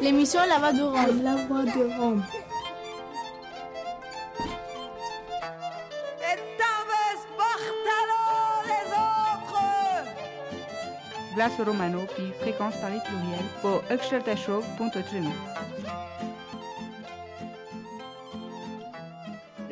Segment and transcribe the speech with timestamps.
[0.00, 1.22] L'émission La Voix de Rome.
[1.22, 2.22] La Voix de Rome.
[11.34, 13.82] Vlaso Romano, puis fréquence Paris pluriel, pour
[14.36, 15.00] Show.3.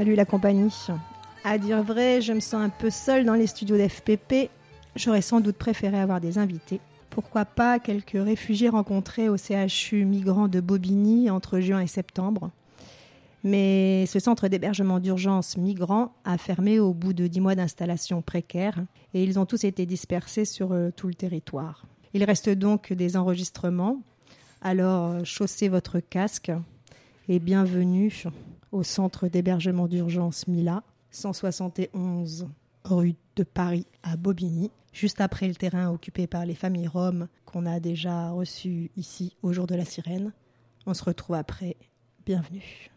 [0.00, 0.72] Salut la compagnie.
[1.44, 4.48] À dire vrai, je me sens un peu seule dans les studios d'FPP.
[4.96, 6.80] J'aurais sans doute préféré avoir des invités.
[7.10, 12.50] Pourquoi pas quelques réfugiés rencontrés au CHU migrants de Bobigny entre juin et septembre.
[13.44, 18.82] Mais ce centre d'hébergement d'urgence migrants a fermé au bout de dix mois d'installation précaire
[19.12, 21.84] et ils ont tous été dispersés sur euh, tout le territoire.
[22.14, 24.00] Il reste donc des enregistrements.
[24.62, 26.52] Alors euh, chaussez votre casque
[27.30, 28.24] et bienvenue
[28.72, 32.48] au centre d'hébergement d'urgence Mila, 171
[32.82, 37.66] rue de Paris à Bobigny, juste après le terrain occupé par les familles roms qu'on
[37.66, 40.32] a déjà reçues ici au jour de la sirène.
[40.86, 41.76] On se retrouve après.
[42.26, 42.90] Bienvenue.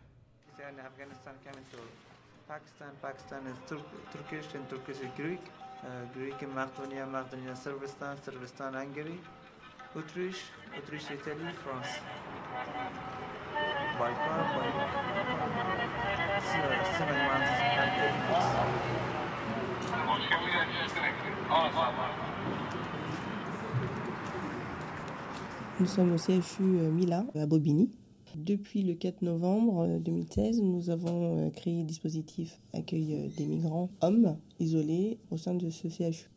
[25.80, 27.90] Nous sommes au CHU euh, Mila à Bobigny.
[28.36, 33.46] Depuis le 4 novembre euh, 2016, nous avons euh, créé un dispositif accueil euh, des
[33.46, 36.30] migrants hommes isolés au sein de ce CHU.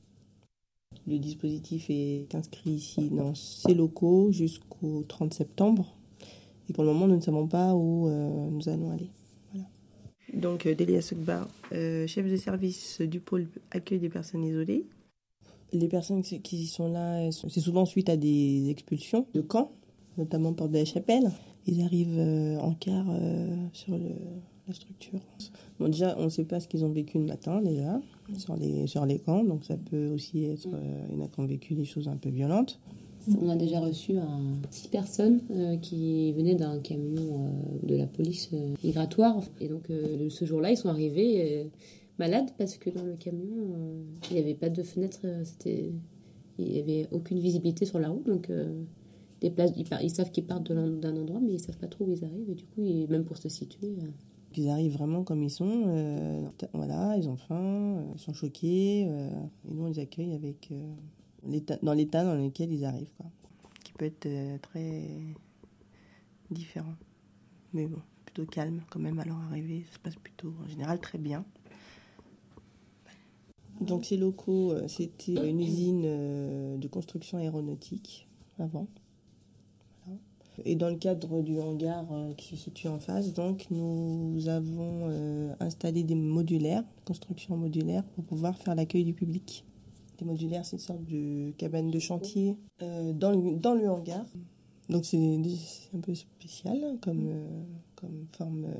[1.06, 5.95] Le dispositif est inscrit ici dans ces locaux jusqu'au 30 septembre.
[6.68, 9.10] Et pour le moment, nous ne savons pas où euh, nous allons aller.
[9.52, 9.68] Voilà.
[10.34, 14.84] Donc, euh, Delia Sokbar, euh, chef de service du pôle accueil des personnes isolées.
[15.72, 19.72] Les personnes qui sont là, c'est souvent suite à des expulsions de camps,
[20.16, 21.30] notamment Porte de la Chapelle.
[21.66, 23.06] Ils arrivent en quart
[23.72, 24.14] sur le-
[24.68, 25.18] la structure.
[25.80, 28.00] Bon, déjà, on ne sait pas ce qu'ils ont vécu le matin, déjà,
[28.38, 29.42] sur les, sur les camps.
[29.42, 30.68] Donc, ça peut aussi être.
[31.10, 32.80] il y en a qui ont vécu des choses un peu violentes.
[33.40, 34.14] On a déjà reçu
[34.70, 39.42] six personnes euh, qui venaient d'un camion euh, de la police euh, migratoire.
[39.60, 41.68] Et donc, ce jour-là, ils sont arrivés
[42.18, 45.20] malades parce que dans le camion, il n'y avait pas de fenêtre.
[45.66, 45.92] il
[46.58, 48.26] n'y avait aucune visibilité sur la route.
[48.26, 48.50] Donc,
[49.40, 52.24] des places, ils, savent qu'ils partent d'un endroit, mais ils savent pas trop où ils
[52.24, 52.50] arrivent.
[52.50, 53.94] Et du coup, même pour se situer.
[54.56, 56.52] Ils arrivent vraiment comme ils sont.
[56.72, 59.02] voilà, ils ont faim, ils sont choqués.
[59.02, 59.08] et
[59.70, 60.72] nous, on les accueille avec,
[61.82, 63.12] dans l'état dans lequel ils arrivent.
[63.16, 63.26] Quoi,
[63.84, 65.08] qui peut être euh, très
[66.50, 66.94] différent.
[67.72, 69.84] Mais bon, plutôt calme quand même à leur arrivée.
[69.88, 71.44] Ça se passe plutôt en général très bien.
[73.80, 78.26] Donc ces locaux, euh, c'était une usine euh, de construction aéronautique
[78.58, 78.86] avant.
[80.06, 80.18] Voilà.
[80.64, 82.06] Et dans le cadre du hangar
[82.38, 85.10] qui se situe en face, donc nous avons
[85.60, 89.66] installé des modulaires, construction modulaire, pour pouvoir faire l'accueil du public.
[90.20, 94.24] Les modulaires, c'est une sorte de cabane de chantier euh, dans, le, dans le hangar.
[94.88, 95.18] Donc c'est
[95.94, 97.62] un peu spécial comme, euh,
[97.96, 98.72] comme forme euh,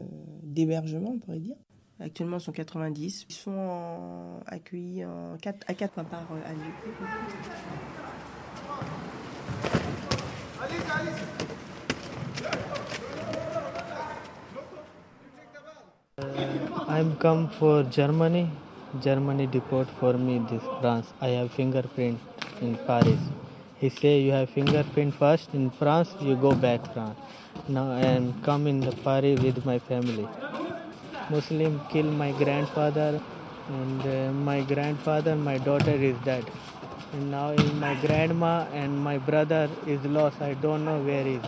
[0.45, 1.57] d'hébergement, on pourrait dire.
[1.99, 3.27] Actuellement, ils sont 90.
[3.29, 6.73] Ils sont en- accueillis en 4, à 4 par euh, année.
[16.89, 18.49] I'm come for Germany.
[19.01, 21.13] Germany deport for me this France.
[21.21, 22.19] I have fingerprint
[22.61, 23.21] in Paris.
[23.79, 27.19] He say you have fingerprint first in France, you go back France.
[27.69, 30.27] Now I am come in the Paris with my family.
[31.29, 33.21] Muslim kill my grandfather
[33.69, 36.45] and uh, my grandfather, my daughter is dead.
[37.13, 40.41] And now my grandma and my brother is lost.
[40.41, 41.45] I don't know where he is.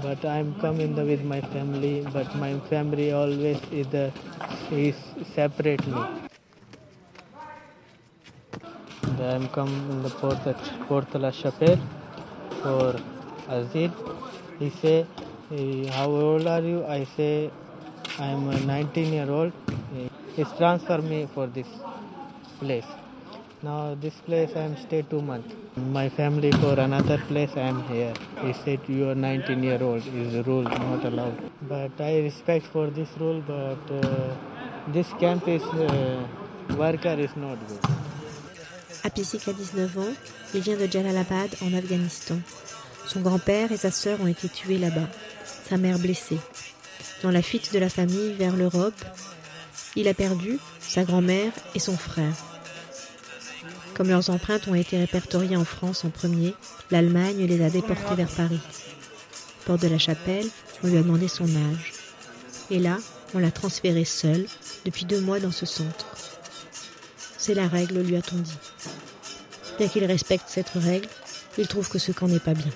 [0.00, 2.06] But I'm coming with my family.
[2.12, 4.10] But my family always is, the,
[4.70, 4.96] is
[5.34, 6.02] separate me.
[9.20, 10.38] I'm come in the Port,
[10.88, 11.78] Port La Chapelle
[12.62, 12.94] for
[13.48, 13.92] Azil.
[14.58, 15.06] He say,
[15.52, 16.84] "Eh, how old are you?
[16.86, 17.50] I say,
[18.18, 19.52] I'm a 19 year old.
[20.36, 21.66] He transfer me for this
[22.58, 23.01] place.
[23.64, 25.54] Now this place I'm stay two months.
[25.76, 28.12] My family for another place I'm here.
[28.42, 31.38] He said you are 19 year old is the rule not allowed?
[31.68, 33.40] But I respect for this rule.
[33.46, 34.34] But uh,
[34.88, 36.26] this camp is uh,
[36.76, 37.80] worker is not good.
[39.04, 40.14] Apisik a 19 ans,
[40.54, 42.38] il vient de Jalalabad en Afghanistan.
[43.06, 45.08] Son grand-père et sa sœur ont été tués là-bas,
[45.44, 46.38] sa mère blessée.
[47.22, 49.04] Dans la fuite de la famille vers l'Europe,
[49.94, 52.51] il a perdu sa grand-mère et son frère.
[54.02, 56.56] Comme leurs empreintes ont été répertoriées en France en premier,
[56.90, 58.58] l'Allemagne les a déportés vers Paris.
[59.64, 60.48] Porte de la Chapelle,
[60.82, 61.92] on lui a demandé son âge.
[62.68, 62.98] Et là,
[63.32, 64.44] on l'a transféré seul
[64.84, 66.06] depuis deux mois dans ce centre.
[67.38, 68.58] C'est la règle, lui a-t-on dit.
[69.78, 71.06] Bien qu'il respecte cette règle,
[71.56, 72.72] il trouve que ce camp n'est pas bien.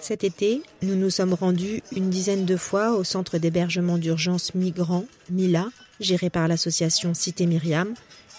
[0.00, 5.06] Cet été, nous nous sommes rendus une dizaine de fois au centre d'hébergement d'urgence Migrants,
[5.30, 5.66] MILA,
[6.00, 7.94] géré par l'association Cité Myriam,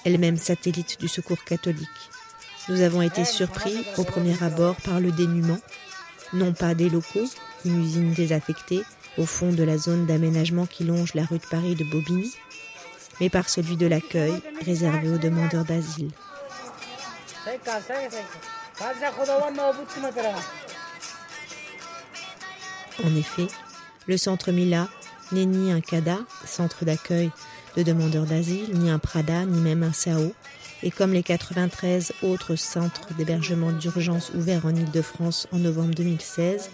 [0.06, 1.88] elle-même satellite du Secours catholique.
[2.70, 5.60] Nous avons été surpris au premier abord par le dénuement,
[6.34, 7.30] non pas des locaux,
[7.66, 8.84] une usine désaffectée,
[9.18, 12.32] au fond de la zone d'aménagement qui longe la rue de Paris de Bobigny,
[13.20, 14.34] mais par celui de l'accueil
[14.66, 16.12] réservé aux demandeurs d'asile.
[23.04, 23.48] En effet,
[24.08, 24.88] le centre Mila
[25.32, 27.30] n'est ni un CADA, centre d'accueil
[27.76, 30.34] de demandeurs d'asile, ni un Prada, ni même un SAO.
[30.82, 36.70] Et comme les 93 autres centres d'hébergement d'urgence ouverts en Ile-de-France en novembre 2016,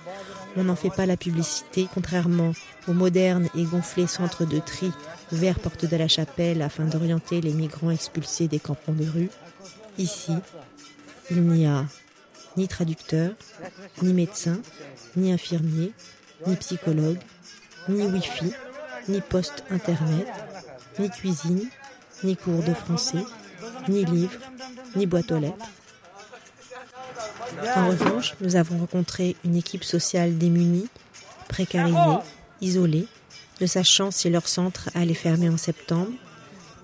[0.57, 2.54] on n'en fait pas la publicité, contrairement
[2.88, 4.92] aux modernes et gonflés centres de tri
[5.31, 9.30] ouverts porte de la chapelle afin d'orienter les migrants expulsés des campements de rue.
[9.98, 10.34] Ici,
[11.30, 11.86] il n'y a
[12.57, 13.31] ni traducteur,
[14.01, 14.62] ni médecin,
[15.16, 15.92] ni infirmier,
[16.48, 17.19] ni psychologue,
[17.89, 18.51] ni Wi-Fi,
[19.07, 20.27] ni poste internet,
[21.00, 21.69] ni cuisine,
[22.24, 23.24] ni cours de français,
[23.89, 24.39] ni livres,
[24.95, 25.69] ni boîte aux lettres.
[27.75, 30.88] En revanche, nous avons rencontré une équipe sociale démunie,
[31.48, 31.98] précarisée,
[32.62, 33.07] isolée,
[33.62, 36.12] ne sachant si leur centre allait fermer en septembre,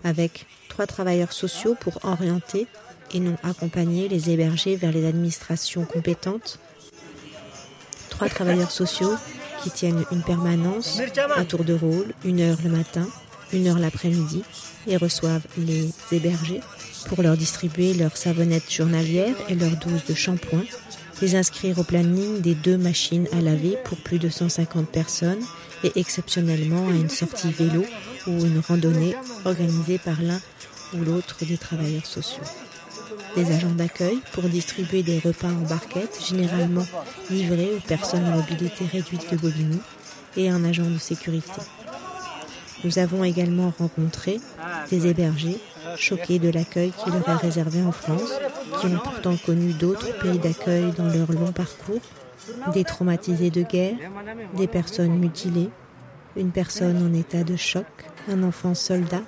[0.04, 2.68] avec trois travailleurs sociaux pour orienter
[3.13, 6.60] et non accompagner les hébergés vers les administrations compétentes.
[8.10, 9.13] Trois travailleurs sociaux
[9.63, 11.00] qui tiennent une permanence
[11.36, 13.08] à tour de rôle, une heure le matin,
[13.54, 14.44] une heure l'après-midi,
[14.88, 16.62] et reçoivent les hébergés
[17.08, 20.63] pour leur distribuer leurs savonnettes journalières et leurs doses de shampoing,
[21.22, 25.44] les inscrire au planning des deux machines à laver pour plus de 150 personnes
[25.84, 27.86] et exceptionnellement à une sortie vélo
[28.28, 29.16] ou une randonnée
[29.46, 30.40] organisée par l'un
[30.94, 32.44] ou l'autre des travailleurs sociaux.
[33.36, 36.86] Des agents d'accueil pour distribuer des repas en barquette, généralement
[37.30, 39.79] livrés aux personnes à mobilité réduite de Bobigny,
[40.38, 41.62] et un agent de sécurité.
[42.84, 44.39] Nous avons également rencontré
[44.89, 45.60] des hébergés
[45.98, 48.32] choqués de l'accueil qui leur est réservé en France,
[48.79, 52.01] qui ont pourtant connu d'autres pays d'accueil dans leur long parcours,
[52.74, 53.96] des traumatisés de guerre,
[54.56, 55.70] des personnes mutilées,
[56.36, 57.86] une personne en état de choc,
[58.29, 59.22] un enfant soldat,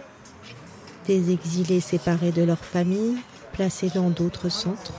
[1.07, 3.17] des exilés séparés de leur famille,
[3.53, 4.93] placés dans d'autres centres.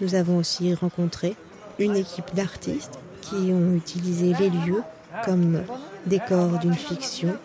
[0.00, 1.36] Nous avons aussi rencontré
[1.78, 4.82] une équipe d'artistes qui ont utilisé les lieux
[5.24, 5.62] comme
[6.06, 7.36] décor d'une fiction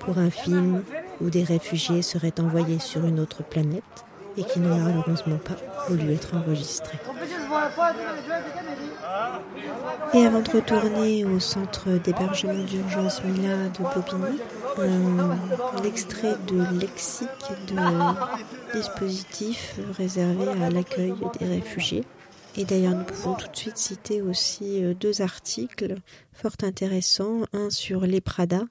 [0.00, 0.82] pour un film
[1.20, 3.82] où des réfugiés seraient envoyés sur une autre planète
[4.36, 5.56] et qui n'ont malheureusement pas
[5.88, 6.98] voulu être enregistrés.
[10.14, 14.38] Et avant de retourner au centre d'hébergement d'urgence Mila de Bobigny,
[14.78, 17.28] un extrait de lexique
[17.68, 22.04] de dispositif réservé à l'accueil des réfugiés.
[22.58, 25.96] Et d'ailleurs, nous pouvons tout de suite citer aussi euh, deux articles
[26.32, 27.42] fort intéressants.
[27.52, 28.62] Un sur les Prada,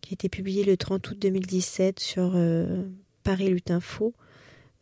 [0.00, 2.82] qui a été publié le 30 août 2017 sur euh,
[3.22, 4.14] Paris Lutinfo.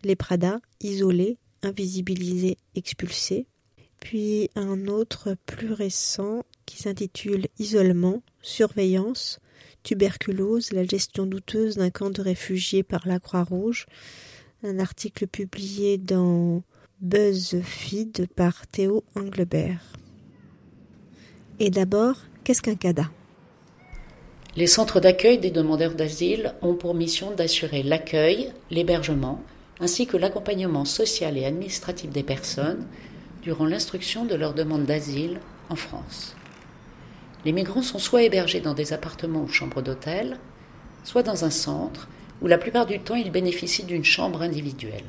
[0.05, 3.47] Les Prada, isolés, invisibilisés, expulsés.
[4.01, 9.41] Puis un autre plus récent qui s'intitule Isolement, surveillance,
[9.83, 13.87] tuberculose, la gestion douteuse d'un camp de réfugiés par la Croix-Rouge.
[14.63, 16.63] Un article publié dans
[17.01, 19.83] BuzzFeed par Théo Englebert.
[21.61, 23.11] Et d'abord, qu'est-ce qu'un CADA?
[24.57, 29.43] Les centres d'accueil des demandeurs d'asile ont pour mission d'assurer l'accueil, l'hébergement,
[29.81, 32.87] ainsi que l'accompagnement social et administratif des personnes
[33.43, 36.35] durant l'instruction de leur demande d'asile en France.
[37.45, 40.39] Les migrants sont soit hébergés dans des appartements ou chambres d'hôtel,
[41.05, 42.09] soit dans un centre
[42.43, 45.05] où la plupart du temps ils bénéficient d'une chambre individuelle.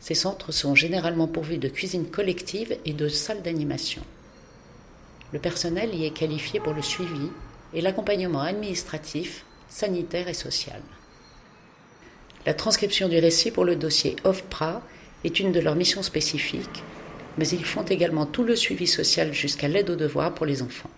[0.00, 4.02] Ces centres sont généralement pourvus de cuisines collectives et de salles d'animation.
[5.32, 7.30] Le personnel y est qualifié pour le suivi
[7.72, 10.82] et l'accompagnement administratif, sanitaire et social.
[12.44, 14.82] La transcription du récit pour le dossier OFPRA
[15.22, 16.82] est une de leurs missions spécifiques,
[17.38, 20.90] mais ils font également tout le suivi social jusqu'à l'aide aux devoirs pour les enfants.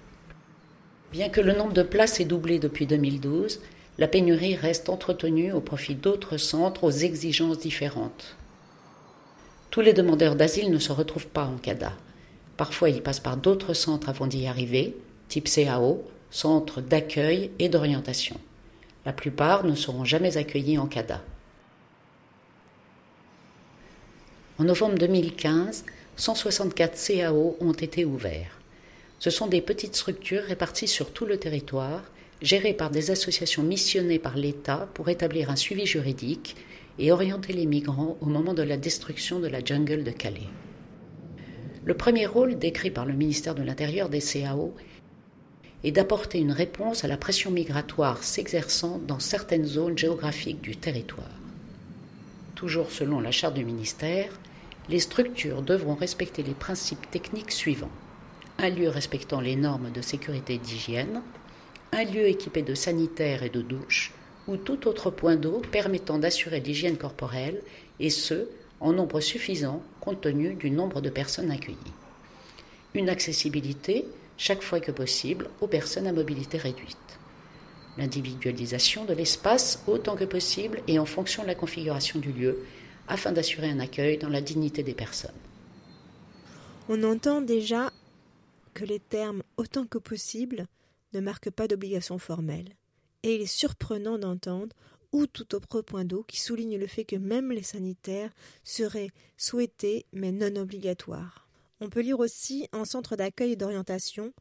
[1.12, 3.60] Bien que le nombre de places ait doublé depuis 2012,
[3.98, 8.36] la pénurie reste entretenue au profit d'autres centres aux exigences différentes.
[9.70, 11.92] Tous les demandeurs d'asile ne se retrouvent pas en CADA.
[12.56, 14.96] Parfois, ils passent par d'autres centres avant d'y arriver,
[15.28, 18.40] type CAO, centre d'accueil et d'orientation.
[19.04, 21.20] La plupart ne seront jamais accueillis en CADA.
[24.56, 25.84] En novembre 2015,
[26.14, 28.60] 164 CAO ont été ouverts.
[29.18, 32.04] Ce sont des petites structures réparties sur tout le territoire,
[32.40, 36.54] gérées par des associations missionnées par l'État pour établir un suivi juridique
[37.00, 40.46] et orienter les migrants au moment de la destruction de la jungle de Calais.
[41.84, 44.72] Le premier rôle décrit par le ministère de l'Intérieur des CAO
[45.82, 51.40] est d'apporter une réponse à la pression migratoire s'exerçant dans certaines zones géographiques du territoire.
[52.54, 54.30] Toujours selon la charte du ministère,
[54.88, 57.90] les structures devront respecter les principes techniques suivants.
[58.58, 61.22] Un lieu respectant les normes de sécurité et d'hygiène,
[61.92, 64.12] un lieu équipé de sanitaires et de douches,
[64.46, 67.62] ou tout autre point d'eau permettant d'assurer l'hygiène corporelle,
[67.98, 68.48] et ce,
[68.80, 71.78] en nombre suffisant compte tenu du nombre de personnes accueillies.
[72.92, 74.04] Une accessibilité,
[74.36, 76.98] chaque fois que possible, aux personnes à mobilité réduite.
[77.96, 82.58] L'individualisation de l'espace autant que possible et en fonction de la configuration du lieu,
[83.08, 85.34] afin d'assurer un accueil dans la dignité des personnes.
[86.88, 87.92] On entend déjà
[88.74, 90.66] que les termes autant que possible
[91.12, 92.74] ne marquent pas d'obligation formelle.
[93.22, 94.74] Et il est surprenant d'entendre
[95.12, 98.32] ou tout autre point d'eau qui souligne le fait que même les sanitaires
[98.64, 101.48] seraient souhaités mais non obligatoires.
[101.80, 104.32] On peut lire aussi en centre d'accueil et d'orientation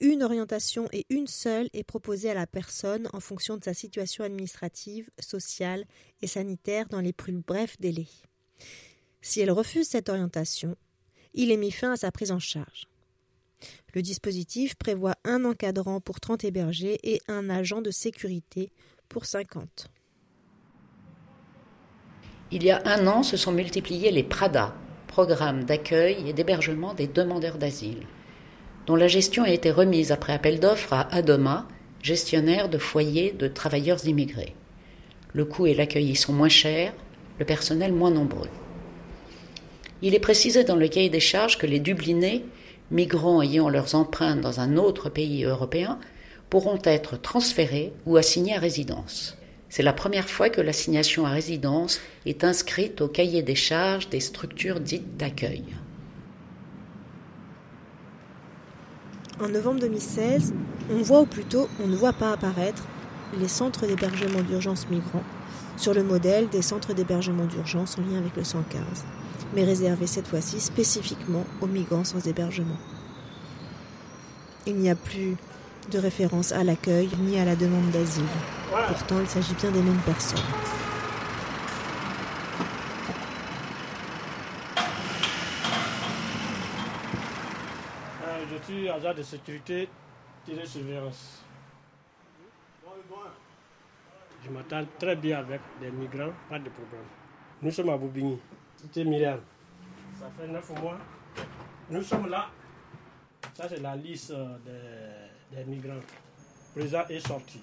[0.00, 4.24] une orientation et une seule est proposée à la personne en fonction de sa situation
[4.24, 5.84] administrative, sociale
[6.22, 8.08] et sanitaire dans les plus brefs délais.
[9.22, 10.76] Si elle refuse cette orientation,
[11.32, 12.88] il est mis fin à sa prise en charge.
[13.94, 18.70] Le dispositif prévoit un encadrant pour 30 hébergés et un agent de sécurité
[19.08, 19.88] pour 50.
[22.50, 24.74] Il y a un an se sont multipliés les PRADA,
[25.06, 28.06] programmes d'accueil et d'hébergement des demandeurs d'asile,
[28.86, 31.66] dont la gestion a été remise après appel d'offres à Adoma,
[32.02, 34.54] gestionnaire de foyers de travailleurs immigrés.
[35.32, 36.92] Le coût et l'accueil y sont moins chers,
[37.38, 38.48] le personnel moins nombreux.
[40.02, 42.44] Il est précisé dans le cahier des charges que les Dublinés,
[42.90, 45.98] migrants ayant leurs empreintes dans un autre pays européen,
[46.50, 49.36] pourront être transférés ou assignés à résidence.
[49.70, 54.20] C'est la première fois que l'assignation à résidence est inscrite au cahier des charges des
[54.20, 55.64] structures dites d'accueil.
[59.42, 60.54] En novembre 2016,
[60.92, 62.84] on voit ou plutôt on ne voit pas apparaître
[63.36, 65.24] les centres d'hébergement d'urgence migrants
[65.76, 68.80] sur le modèle des centres d'hébergement d'urgence en lien avec le 115,
[69.56, 72.76] mais réservés cette fois-ci spécifiquement aux migrants sans hébergement.
[74.68, 75.36] Il n'y a plus
[75.90, 78.22] de référence à l'accueil ni à la demande d'asile.
[78.86, 80.38] Pourtant, il s'agit bien des mêmes personnes.
[88.64, 89.88] Suis agent de sécurité
[90.64, 91.42] surveillance.
[94.42, 97.04] Je m'attends très bien avec des migrants, pas de problème.
[97.60, 98.38] Nous sommes à Boubigny,
[98.76, 99.40] c'était Myriam.
[100.18, 100.98] Ça fait neuf mois.
[101.90, 102.48] Nous sommes là.
[103.52, 106.00] Ça, c'est la liste euh, des, migrants.
[106.74, 107.60] Présent et sorti.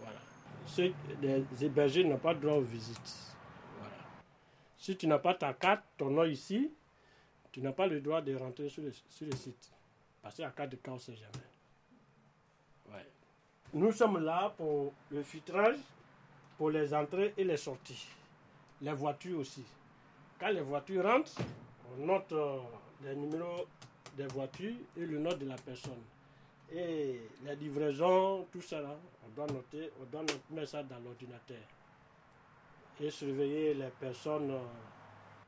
[0.00, 0.18] Voilà.
[0.66, 3.34] Ceux des hébergés n'ont pas droit aux visites.
[3.78, 3.96] Voilà.
[4.76, 6.70] Si tu n'as pas ta carte, ton nom ici,
[7.54, 9.70] tu n'as pas le droit de rentrer sur le, sur le site.
[10.20, 11.46] Parce qu'à cas de cas, on ne sait jamais.
[12.92, 13.06] Ouais.
[13.72, 15.76] Nous sommes là pour le filtrage,
[16.58, 18.08] pour les entrées et les sorties.
[18.82, 19.62] Les voitures aussi.
[20.40, 21.30] Quand les voitures rentrent,
[21.92, 22.58] on note euh,
[23.04, 23.68] les numéros
[24.16, 26.02] des voitures et le nom de la personne.
[26.72, 28.80] Et les livraisons, tout ça,
[29.24, 31.62] on doit noter, on doit mettre ça dans l'ordinateur.
[32.98, 34.64] Et surveiller les personnes euh,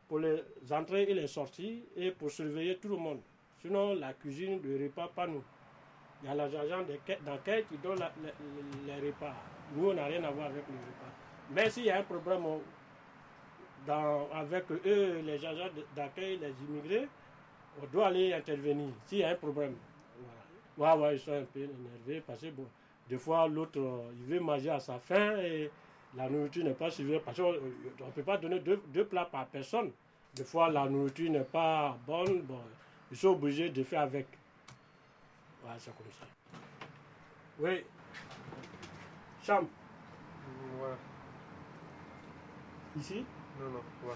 [0.09, 3.21] pour les entrées et les sorties et pour surveiller tout le monde.
[3.61, 5.43] Sinon, la cuisine, le repas, pas nous.
[6.23, 6.83] Il y a l'agent
[7.25, 7.99] d'accueil qui donne
[8.87, 9.35] les, repas.
[9.75, 11.13] Nous, on n'a rien à voir avec les repas.
[11.51, 12.43] Mais s'il y a un problème
[14.33, 17.09] avec eux, les agents d'accueil, les immigrés,
[17.83, 19.75] on doit aller intervenir s'il y a un problème.
[20.79, 22.67] Ouais, ouais, ils sont un peu énervés parce que bon,
[23.09, 25.71] des fois, l'autre, euh, il veut manger à sa faim et
[26.17, 27.23] la nourriture n'est pas suffisante.
[27.25, 29.93] Parce qu'on ne peut pas donner deux, deux plats par personne.
[30.35, 32.43] Des fois, la nourriture n'est pas bonne.
[32.43, 32.61] Bon,
[33.11, 34.27] ils sont obligés de faire avec.
[35.65, 36.27] Ouais, c'est comme ça.
[37.59, 37.85] Oui.
[39.43, 39.69] Chambre.
[42.99, 43.25] Ici?
[43.61, 44.15] Non, non, ouais.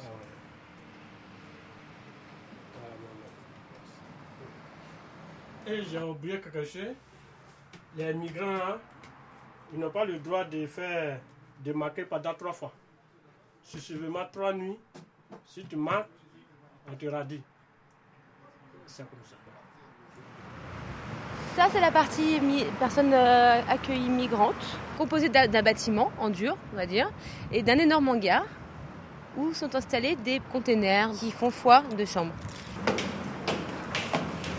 [0.00, 0.10] Ah ouais.
[2.76, 3.12] Ah, non,
[5.70, 5.74] non.
[5.74, 6.94] Et j'ai oublié quelque chose.
[7.96, 8.80] Les migrants, hein,
[9.72, 11.18] ils n'ont pas le droit de faire
[11.64, 12.72] de marquer pendant trois fois.
[13.62, 14.78] Si seulement trois nuits,
[15.46, 16.08] si tu marques,
[16.90, 17.40] on te radie.
[18.86, 19.36] C'est comme ça.
[21.54, 26.56] Ça, c'est la partie mi- personnes euh, accueillies migrantes, composée d'un d'un bâtiment en dur,
[26.72, 27.10] on va dire,
[27.52, 28.44] et d'un énorme hangar
[29.36, 32.32] où sont installés des containers qui font foi de chambres.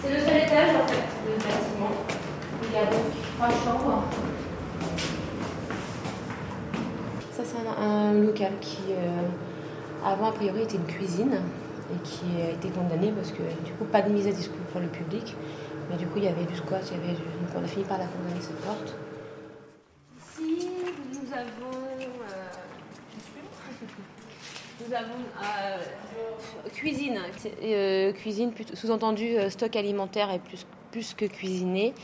[0.01, 1.91] C'est le seul étage en fait du bâtiment.
[2.63, 3.05] Il y a donc
[3.37, 4.03] trois chambres.
[7.35, 9.27] Ça, c'est un, local qui, euh,
[10.05, 11.41] avant, a priori, était une cuisine
[11.91, 14.81] et qui a été condamné parce que, du coup, pas de mise à disposition pour
[14.81, 15.35] le public.
[15.89, 17.23] Mais du coup, il y avait du squat, il y avait du...
[17.23, 18.95] donc on a fini par la condamner cette porte.
[20.39, 20.69] Ici,
[21.11, 21.75] nous avons.
[22.21, 22.49] euh,
[24.87, 27.19] Nous avons euh, cuisine.
[28.13, 31.95] Cuisine, sous-entendu stock alimentaire et plus, plus que cuisiner.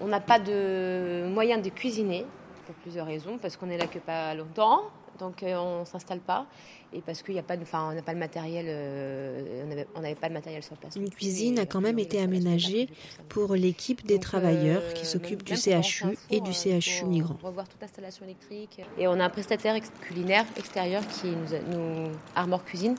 [0.00, 2.24] On n'a pas de moyen de cuisiner
[2.68, 4.82] pour plusieurs raisons, parce qu'on n'est là que pas longtemps,
[5.18, 6.44] donc euh, on s'installe pas,
[6.92, 10.00] et parce qu'il n'y a pas de, enfin, on n'a pas le matériel, euh, on
[10.02, 10.94] n'avait on pas de matériel sur place.
[10.96, 12.90] Une cuisine a quand même été aménagée
[13.30, 17.38] pour l'équipe des travailleurs qui s'occupent du CHU et du CHU migrants.
[17.42, 18.82] revoir toute l'installation électrique.
[18.98, 22.94] Et on a un prestataire culinaire extérieur qui nous, a- nous Armor Cuisine,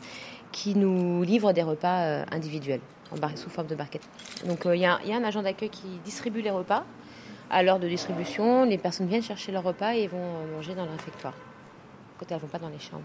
[0.52, 4.02] qui nous livre des repas euh, individuels en bar- sous forme de barquette.
[4.46, 6.84] Donc euh, y, il y a un agent d'accueil qui distribue les repas.
[7.52, 10.86] À l'heure de distribution, les personnes viennent chercher leurs repas et vont euh, manger dans
[10.86, 11.34] le réfectoire.
[12.20, 13.02] Quand elles ne vont pas dans les chambres.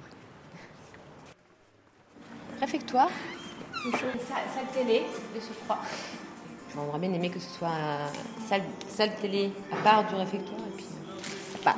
[2.61, 3.09] Réfectoire?
[3.91, 5.03] Salle, télé
[5.35, 5.79] de ce froid.
[6.75, 8.07] J'aurais bien aimé que ce soit euh,
[8.47, 10.61] salle, salle télé à part du réfectoire.
[10.61, 11.71] Euh.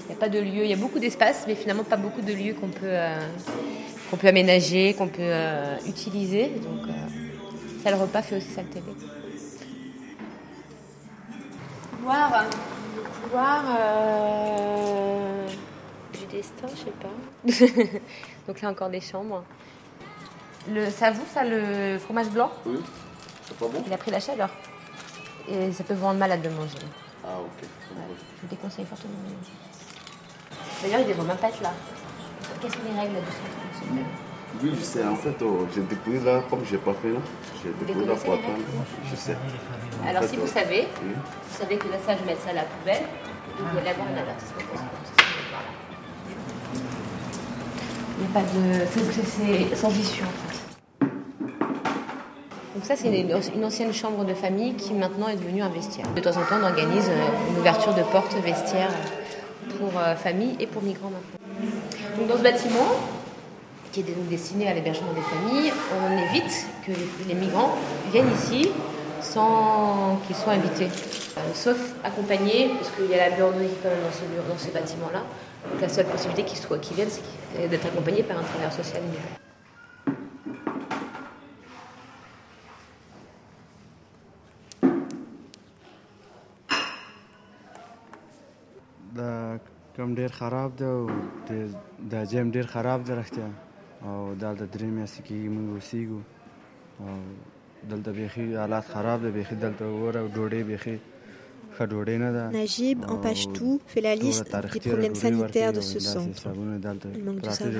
[0.00, 2.22] Il n'y a pas de lieu, il y a beaucoup d'espace, mais finalement pas beaucoup
[2.22, 2.96] de lieux qu'on peut,
[4.10, 5.32] qu'on peut aménager, qu'on peut
[5.86, 6.48] utiliser.
[6.48, 6.88] Donc,
[7.82, 8.86] salle repas fait aussi salle télé.
[11.98, 12.44] Couloir,
[13.22, 15.48] couloir euh,
[16.12, 17.98] du destin, je sais pas.
[18.46, 19.42] Donc là encore des chambres.
[20.70, 22.78] Le, ça vous, ça, le fromage blanc Oui,
[23.46, 24.50] c'est pas bon Il a pris la chaleur.
[25.48, 26.78] Et ça peut vous rendre malade de manger.
[27.24, 27.68] Ah, ok.
[27.90, 29.52] Je vous déconseille fortement de manger.
[30.82, 31.72] D'ailleurs, il ne devrait même pas être là.
[32.60, 35.04] Quelles sont les règles de ce Oui, je sais.
[35.04, 37.18] En fait, oh, j'ai découvert là, comme j'ai pas fait là,
[37.62, 38.58] j'ai découvert là connaissez pour les attendre.
[39.10, 39.36] Je sais.
[40.06, 43.02] Alors, si vous savez, vous savez que là, ça, je mets ça à la poubelle.
[43.58, 44.62] Vous allez avoir un avertissement.
[48.16, 48.86] Il n'y a pas de.
[49.70, 50.58] c'est- sans issue, en fait.
[52.74, 56.06] Donc, ça, c'est une, ancienne chambre de famille qui maintenant est devenue un vestiaire.
[56.14, 58.90] De temps en temps, on organise euh, une ouverture de porte vestiaire
[59.78, 62.18] pour euh, famille et pour migrants maintenant.
[62.18, 62.86] Donc, dans ce bâtiment,
[63.92, 66.92] qui est donc destiné à l'hébergement des familles, on évite que
[67.26, 67.76] les migrants
[68.12, 68.70] viennent ici
[69.27, 70.89] sans qu'ils soient invités,
[71.35, 74.55] Euh, sauf accompagnés, parce qu'il y a la buanderie quand même dans ce, bureau- dans
[74.65, 75.23] ce bâtiment-là.
[75.71, 78.71] Donc la seule possibilité qu'ils soient- qu'ils viennent, c'est qu'ils- d'être accompagnés par un travailleur
[78.71, 79.33] social immigré.
[89.15, 89.31] دا
[89.95, 91.07] کوم ډیر خراب دی او
[91.49, 91.75] د-
[92.11, 93.47] دا جیم ډیر خراب دی رښتیا
[94.07, 96.19] او دلته درې میاشتې کېږي موږ اوسېږو
[96.99, 97.11] او
[97.90, 100.98] دلته بیخي حالات خراب دی بیخي دلته وره ډوډۍ بیخي
[102.50, 106.48] Najib, en Pashtou, fait la liste des problèmes sanitaires de ce centre.
[106.48, 107.70] Le manque de savon,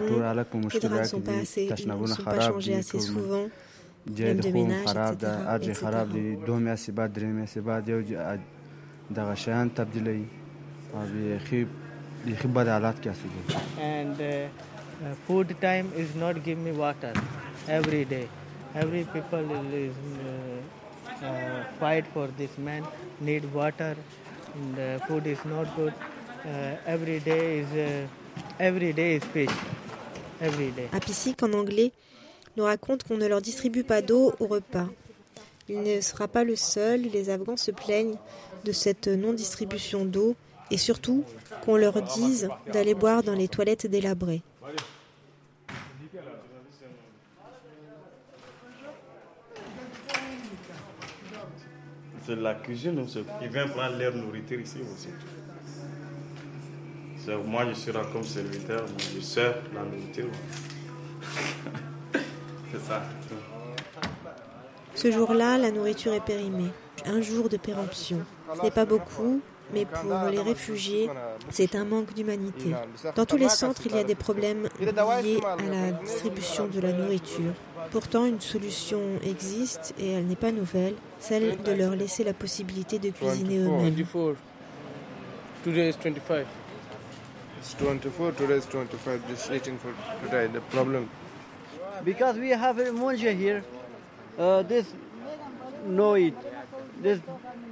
[0.73, 3.49] les draps ne sont pas assez, ils ne sont pas changés assez souvent,
[4.19, 5.33] même de ménage, etc.
[5.63, 5.87] etc.
[13.81, 17.13] And uh, food time is not give me water
[17.69, 18.29] every day.
[18.75, 19.45] Every people
[21.23, 22.85] uh, fight for this man
[23.21, 23.97] need water
[24.55, 25.93] and uh, food is not good
[26.45, 28.07] uh, every day is
[30.93, 31.93] Apicic, en anglais,
[32.57, 34.87] nous raconte qu'on ne leur distribue pas d'eau au repas.
[35.69, 38.17] Il ne sera pas le seul, les Afghans se plaignent
[38.65, 40.37] de cette non-distribution d'eau
[40.71, 41.25] et surtout
[41.65, 44.43] qu'on leur dise d'aller boire dans les toilettes délabrées.
[52.29, 53.07] C'est la cuisine.
[53.41, 55.09] Ils viennent prendre leur nourriture ici aussi.
[57.25, 60.29] C'est- Moi, je serai comme serviteur, moi, je sers la nourriture.
[62.71, 63.03] C'est ça.
[64.95, 66.71] Ce jour-là, la nourriture est périmée.
[67.07, 68.21] Un jour de péremption.
[68.55, 69.41] Ce n'est pas beaucoup,
[69.73, 71.09] mais pour les réfugiés,
[71.49, 72.75] c'est un manque d'humanité.
[73.17, 74.69] Dans tous les centres, il y a des problèmes
[75.23, 77.55] liés à la distribution de la nourriture.
[77.91, 82.99] Pourtant, une solution existe et elle n'est pas nouvelle, celle de leur laisser la possibilité
[82.99, 83.95] de cuisiner eux-mêmes.
[83.95, 84.37] 24.
[85.65, 86.47] Today is 25.
[87.59, 91.09] It's 24, today is 25, just eating for today, the problem.
[92.05, 93.65] Because we have a monja here,
[94.39, 94.87] uh, this
[95.87, 96.35] no eat,
[97.03, 97.21] this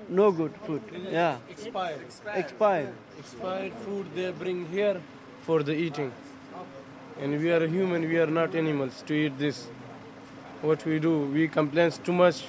[0.09, 0.83] no good food.
[1.11, 1.37] Yeah.
[1.49, 2.01] Expired.
[2.35, 2.93] Expired.
[3.19, 5.01] Expired food they bring here
[5.43, 6.11] for the eating.
[7.21, 9.69] And we are human, we are not animals to eat this.
[10.63, 12.45] What we do, we complain too much,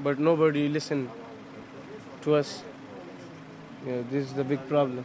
[0.00, 1.10] but nobody listen
[2.22, 2.62] to us.
[3.86, 5.04] Yeah, this is the big problem.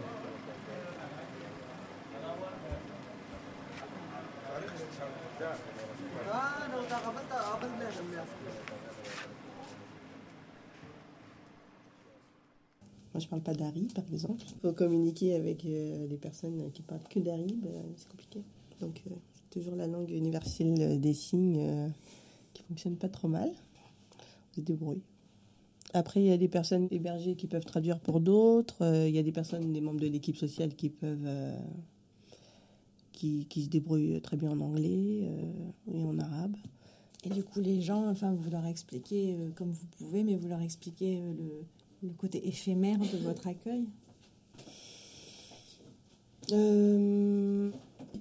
[13.13, 14.43] Moi, je parle pas d'Ari, par exemple.
[14.47, 18.43] Il faut communiquer avec euh, les personnes qui parlent que d'Ari, ben, c'est compliqué.
[18.79, 19.15] Donc, euh,
[19.49, 21.89] toujours la langue universelle des signes euh,
[22.69, 23.51] fonctionne pas trop mal.
[24.51, 25.01] On se débrouille.
[25.93, 28.83] Après, il y a des personnes hébergées qui peuvent traduire pour d'autres.
[28.83, 31.25] Euh, il y a des personnes, des membres de l'équipe sociale qui peuvent.
[31.25, 31.57] euh,
[33.11, 36.55] qui, qui se débrouillent très bien en anglais euh, et en arabe.
[37.25, 40.61] Et du coup, les gens, enfin, vous leur expliquez comme vous pouvez, mais vous leur
[40.61, 41.65] expliquez le,
[42.01, 43.87] le côté éphémère de votre accueil?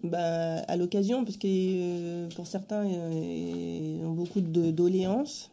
[0.04, 5.50] Bah, à l'occasion, parce que euh, pour certains, euh, ils ont beaucoup de doléances,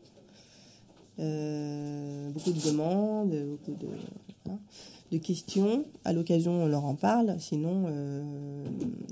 [1.19, 3.88] euh, beaucoup de demandes, beaucoup de,
[4.45, 4.60] voilà,
[5.12, 5.86] de questions.
[6.04, 7.36] À l'occasion, on leur en parle.
[7.39, 7.86] Sinon,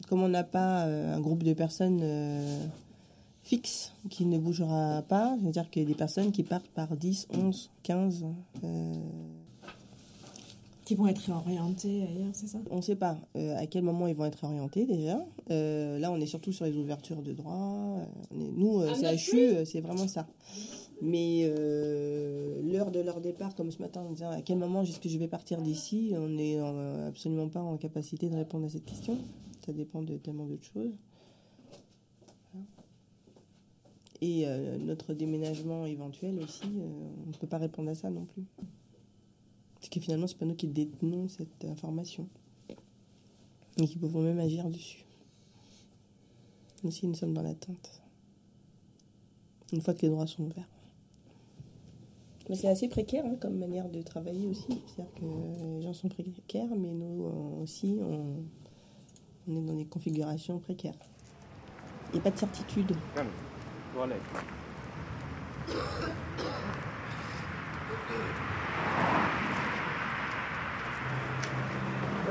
[0.08, 2.66] comme on n'a pas un groupe de personnes euh,
[3.42, 7.28] fixe qui ne bougera pas, c'est-à-dire qu'il y a des personnes qui partent par 10,
[7.34, 8.26] 11, 15.
[10.86, 12.60] Qui vont être réorientés ailleurs, c'est ça?
[12.70, 15.26] On ne sait pas euh, à quel moment ils vont être orientés déjà.
[15.50, 17.54] Euh, là, on est surtout sur les ouvertures de droit.
[18.00, 20.28] Euh, on est- nous, euh, Ah, CHU, euh, c'est vraiment ça.
[21.02, 25.00] Mais euh, l'heure de leur départ, comme ce matin, en disant à quel moment est-ce
[25.00, 28.70] que je vais partir d'ici, on n'est euh, absolument pas en capacité de répondre à
[28.70, 29.18] cette question.
[29.66, 30.92] Ça dépend de tellement d'autres choses.
[34.22, 36.88] Et euh, notre déménagement éventuel aussi, euh,
[37.26, 38.44] on ne peut pas répondre à ça non plus.
[39.84, 42.30] Parce que finalement, c'est pas nous qui détenons cette information.
[43.76, 45.04] Et qui pouvons même agir dessus.
[46.82, 48.02] Nous aussi, nous sommes dans l'attente.
[49.74, 50.70] Une fois que les droits sont ouverts.
[52.48, 54.82] Mais c'est assez précaire hein, comme manière de travailler aussi.
[54.88, 58.46] C'est-à-dire que les gens sont précaires, mais nous euh, aussi, on,
[59.50, 60.96] on est dans des configurations précaires.
[62.12, 62.96] Il n'y a pas de certitude.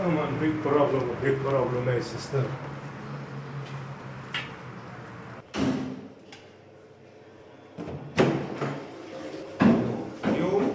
[0.03, 2.43] Come on, big problem, big problem, my sister.
[10.35, 10.75] You,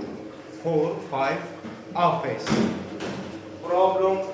[0.63, 1.43] four, five,
[1.93, 2.47] office.
[3.61, 4.31] Problem.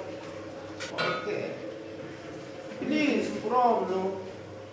[0.93, 1.55] Okay.
[2.77, 4.13] Please, problem.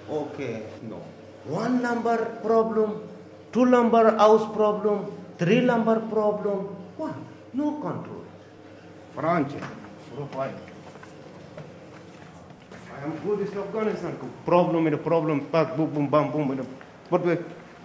[0.06, 0.64] Okay.
[0.82, 1.02] No.
[1.46, 3.08] One number problem,
[3.54, 6.76] two number house problem, three number problem.
[6.98, 7.24] One.
[7.54, 8.24] No control.
[9.14, 9.79] France.
[10.14, 10.54] Provide.
[12.94, 14.18] I am good in Afghanistan.
[14.44, 16.50] Problem in a problem, pack, boom, boom, bam, boom.
[16.52, 16.66] in a-
[17.10, 17.36] But we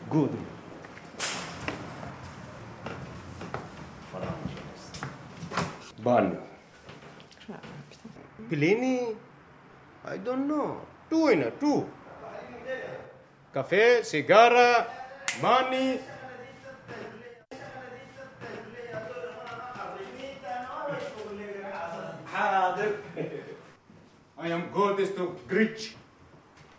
[0.10, 0.32] good.
[6.04, 6.38] Bun.
[8.50, 9.16] Pliny?
[10.06, 10.82] I don't know.
[11.10, 11.90] Two in a two.
[13.54, 14.86] Cafe, cigar,
[15.42, 16.00] money.
[24.46, 25.96] I am good is to Grinch.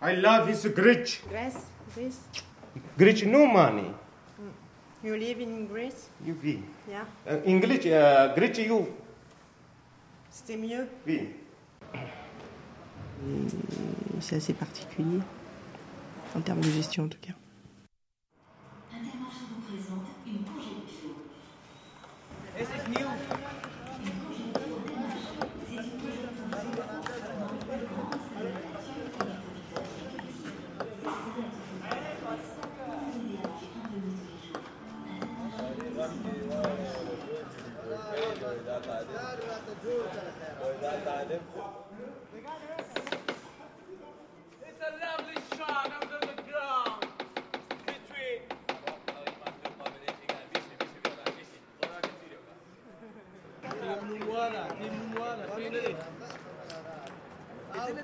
[0.00, 1.18] I love his Grinch.
[1.28, 2.20] Greece, Greece.
[2.96, 3.92] Grinch no money.
[5.02, 6.08] You live in Greece?
[6.24, 6.62] You be.
[6.88, 7.04] Yeah.
[7.26, 8.86] Uh, English, uh, Grinch you.
[10.30, 10.86] C'était mieux.
[11.04, 11.30] Oui.
[14.20, 15.20] C'est assez particulier,
[16.36, 17.32] en termes de gestion en tout cas.
[22.56, 23.05] This is new.
[23.05, 23.05] It's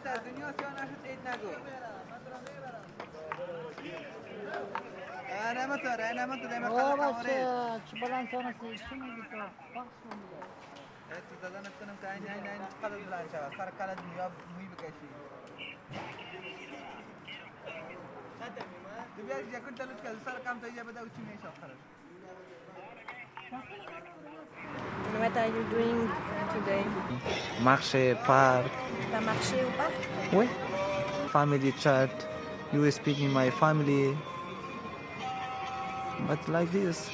[0.05, 1.49] بدلت از دنیا سیاه نشد عید نگو.
[5.73, 8.55] مطر انا مطر دائما آه خلق بس حواليك چی بلند تانه
[8.89, 10.43] چی میگی تو؟ بخش میگه
[11.29, 13.53] تو زدن کنم که این این این قدر بلند شود.
[13.59, 15.09] سر کل دنیا موی بکشی.
[19.17, 21.79] تو بیا یا کنت لطفا سر کم تا یه بده و چی میشه آخرش؟
[23.53, 26.09] What are you doing
[26.55, 26.85] today?
[27.63, 28.71] Marché, parc.
[29.11, 29.93] T'as marché au parc?
[30.33, 30.49] Oui.
[31.29, 32.11] Family chat.
[32.73, 34.17] You speaking my family.
[36.27, 37.11] But like this.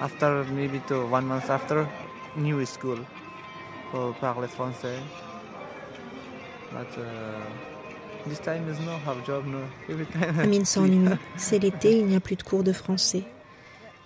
[0.00, 1.86] After maybe to one month after,
[2.36, 2.98] new school
[3.90, 4.98] for parler français.
[6.72, 7.04] But uh,
[8.26, 9.60] this time is no have job no.
[9.88, 10.40] Every time.
[10.40, 11.18] Amine s'ennuie.
[11.36, 13.24] C'est l'été, il n'y a plus de cours de français.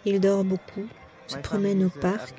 [0.04, 0.88] Il dort beaucoup,
[1.33, 2.35] se promène au parc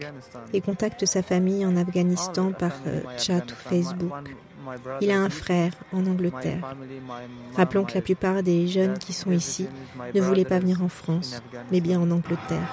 [0.53, 4.11] et contacte sa famille en Afghanistan par euh, chat ou Facebook.
[5.01, 6.75] Il a un frère en Angleterre.
[7.55, 9.67] Rappelons que la plupart des jeunes qui sont ici
[10.13, 12.67] ne voulaient pas venir en France, mais bien en Angleterre.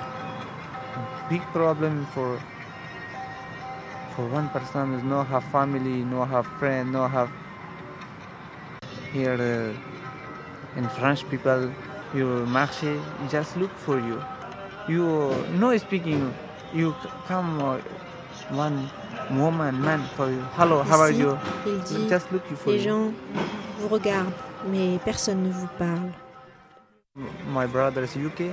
[9.12, 11.70] here uh, in French people
[12.14, 12.98] you marché
[13.30, 14.22] just look for you.
[14.90, 16.34] You no speaking.
[16.74, 16.94] You
[17.28, 17.78] come uh,
[18.50, 18.90] one
[19.38, 20.42] woman man for you.
[20.58, 21.38] Hello, how are Ici, you?
[21.66, 22.90] il dit, just looking for les you.
[22.90, 23.12] gens
[23.78, 24.32] vous regardent,
[24.68, 26.10] mais personne ne vous parle.
[27.54, 28.50] My brother is UK.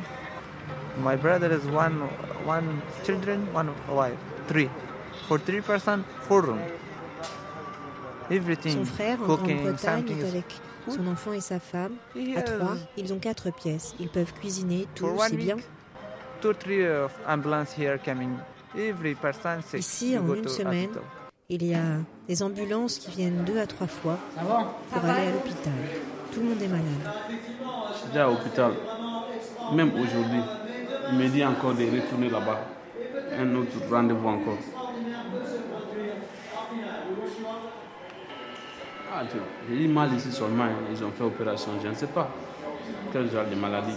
[1.04, 2.02] My brother is one
[2.46, 4.70] one children, one wife, three.
[5.28, 6.60] For three person, four room.
[8.30, 8.74] Everything.
[8.74, 10.46] Son frère, en Grande-Bretagne, est avec
[10.88, 11.94] son enfant et sa femme.
[12.36, 13.96] À trois, ils ont quatre pièces.
[14.00, 15.56] Ils peuvent cuisiner, tout, c'est bien.
[15.56, 15.66] week,
[16.42, 16.86] two three
[17.28, 18.38] ambulance here coming.
[18.78, 19.80] Every person sick.
[19.80, 21.04] Ici, en une semaine, hospital.
[21.50, 25.74] il y a des ambulances qui viennent deux à trois fois pour aller à l'hôpital.
[26.34, 26.86] Tout le monde est malade.
[28.04, 28.72] J'étais à l'hôpital,
[29.74, 30.42] même aujourd'hui.
[31.12, 32.60] Il me dit encore de retourner là-bas.
[33.40, 34.58] Un autre rendez-vous encore.
[39.14, 39.24] Ah,
[39.70, 40.68] j'ai eu mal ici seulement.
[40.92, 42.30] Ils ont fait opération, je ne sais pas
[43.12, 43.96] quel genre de maladie?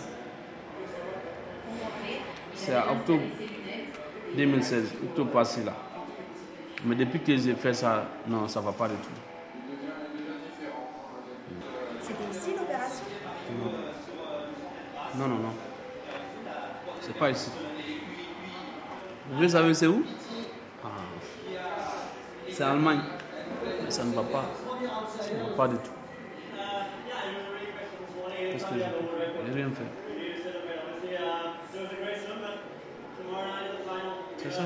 [2.62, 3.22] C'est à octobre
[4.36, 5.72] 2016, octobre passé là.
[6.84, 9.08] Mais depuis que j'ai fait ça, non, ça ne va pas du tout.
[12.02, 13.04] C'était ici l'opération?
[15.16, 15.54] Non, non, non.
[17.00, 17.50] C'est pas ici.
[19.30, 20.04] Vous savoir c'est où?
[20.84, 20.88] Ah.
[22.50, 23.00] C'est en Allemagne.
[23.84, 24.44] Mais ça ne va pas.
[25.18, 25.90] Ça ne va pas du tout.
[28.38, 29.46] Qu'est-ce que j'ai fait?
[29.46, 30.09] J'ai rien fait.
[34.42, 34.64] C'est ça.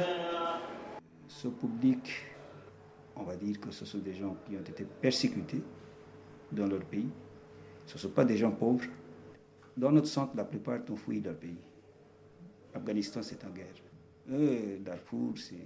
[1.27, 2.09] Ce public,
[3.17, 5.63] on va dire que ce sont des gens qui ont été persécutés
[6.53, 7.09] dans leur pays.
[7.87, 8.85] Ce ne sont pas des gens pauvres.
[9.77, 11.59] Dans notre centre, la plupart ont fui leur pays.
[12.73, 13.67] Afghanistan, c'est en guerre.
[14.31, 15.57] Euh, Darfour, c'est...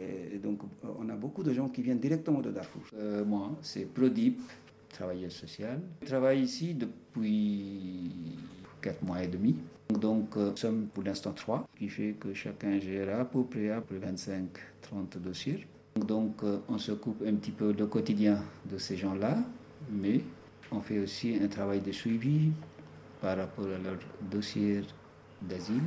[0.00, 2.82] Et donc, on a beaucoup de gens qui viennent directement de Darfour.
[2.94, 4.40] Euh, moi, c'est Prodip,
[4.88, 5.80] travailleur social.
[6.02, 8.38] Je travaille ici depuis
[8.80, 9.56] 4 mois et demi.
[9.98, 13.44] Donc, euh, nous sommes pour l'instant trois, ce qui fait que chacun gère à peu
[13.44, 15.66] près, à peu près 25-30 dossiers.
[15.96, 19.38] Donc, euh, on s'occupe un petit peu le quotidien de ces gens-là,
[19.90, 20.20] mais
[20.70, 22.50] on fait aussi un travail de suivi
[23.20, 23.98] par rapport à leur
[24.30, 24.82] dossier
[25.42, 25.82] d'asile,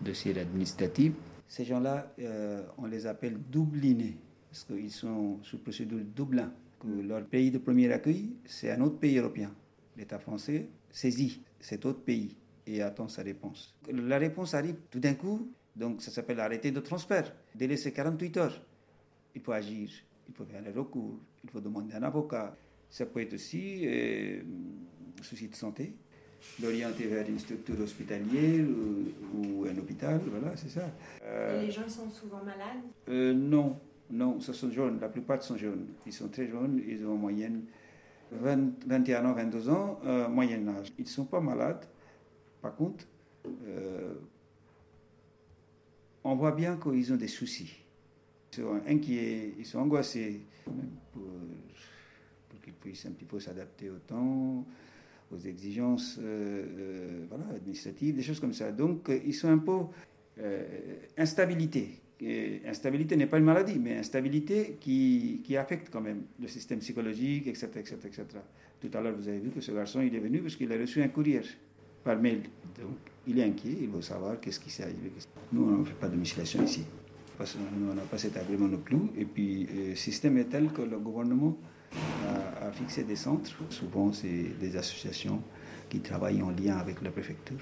[0.00, 1.12] dossier administratif.
[1.48, 4.16] Ces gens-là, euh, on les appelle doublinés,
[4.50, 6.52] parce qu'ils sont sous procédure Dublin.
[6.78, 9.52] Que leur pays de premier accueil, c'est un autre pays européen.
[9.98, 12.34] L'État français saisit cet autre pays
[12.66, 13.74] et attend sa réponse.
[13.92, 17.32] La réponse arrive tout d'un coup, donc ça s'appelle arrêté de transfert.
[17.54, 18.62] Délai c'est 48 heures.
[19.34, 19.90] Il faut agir,
[20.28, 22.56] il faut faire un recours, il faut demander un avocat.
[22.88, 24.42] Ça peut être aussi euh,
[25.22, 25.94] souci de santé,
[26.60, 30.90] l'orienter vers une structure hospitalière ou, ou un hôpital, voilà, c'est ça.
[31.24, 32.82] Euh, Et les gens sont souvent malades?
[33.08, 33.78] euh, non,
[34.10, 35.86] non, ce sont jeunes, la plupart sont jeunes.
[36.06, 37.62] Ils sont très jeunes, ils ont en moyenne
[38.32, 40.92] 20, 21 ans, 22 ans, euh, moyen âge.
[40.98, 41.84] Ils ne sont pas malades.
[42.60, 43.06] Par contre,
[43.66, 44.14] euh,
[46.24, 47.74] on voit bien qu'ils ont des soucis.
[48.52, 50.40] Ils sont inquiets, ils sont angoissés
[51.12, 51.22] pour,
[52.62, 54.66] qu'ils puissent un petit peu s'adapter au temps,
[55.32, 58.72] aux exigences euh, euh, voilà, administratives, des choses comme ça.
[58.72, 59.78] Donc, ils sont un peu
[60.40, 60.64] euh,
[61.16, 62.00] instabilité.
[62.66, 67.46] Instabilité n'est pas une maladie, mais instabilité qui, qui affecte quand même le système psychologique,
[67.46, 68.24] etc., etc., etc.
[68.78, 70.76] Tout à l'heure, vous avez vu que ce garçon, il est venu parce qu'il a
[70.76, 71.40] reçu un courrier
[72.04, 72.42] par mail.
[72.78, 75.12] Donc, il est inquiet, il veut savoir qu'est-ce qui s'est arrivé.
[75.52, 76.84] Nous, on ne fait pas de domiciliation ici.
[77.36, 78.98] Parce que nous, on n'a pas cet agrément non plus.
[79.16, 81.56] Et puis, le système est tel que le gouvernement
[82.62, 83.50] a, fixé des centres.
[83.70, 85.42] Souvent, c'est des associations
[85.88, 87.58] qui travaillent en lien avec la préfecture.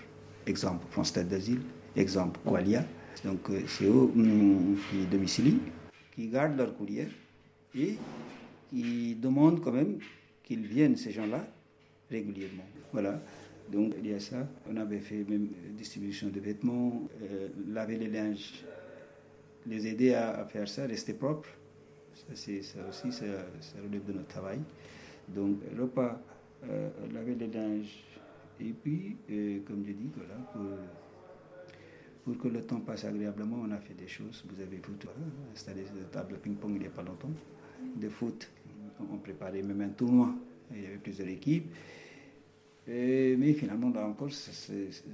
[0.46, 1.60] Exemple, France Tête d'Asile.
[1.96, 2.84] Exemple, Qualia.
[3.24, 5.60] Donc, euh, c'est eux hum, qui domicilient,
[6.14, 7.08] qui gardent leur courrier
[7.74, 7.96] et
[8.70, 9.98] qui demandent quand même
[10.44, 11.46] qu'ils viennent, ces gens-là,
[12.10, 12.64] régulièrement.
[12.92, 13.20] Voilà.
[13.70, 14.48] Donc, il y a ça.
[14.70, 18.64] On avait fait même euh, distribution de vêtements, euh, laver les linges,
[19.66, 21.48] les aider à, faire ça, rester propre.
[22.14, 23.26] Ça, c'est, ça aussi, ça,
[23.60, 24.60] ça relève de notre travail.
[25.28, 26.20] Donc, repas,
[26.64, 28.04] euh, laver les linges.
[28.60, 29.16] Et puis,
[29.66, 30.10] comme je dis,
[32.24, 34.44] pour, que le temps passe agréablement, on a fait des choses.
[34.50, 35.20] Vous avez vu, voilà,
[35.52, 37.30] installé des tables de ping-pong il n'y a pas longtemps.
[37.94, 38.50] De foot,
[39.12, 40.34] on préparait même un tournoi.
[40.74, 41.72] Il y avait plusieurs équipes.
[42.88, 45.04] Et- mais finalement, là encore, c'est-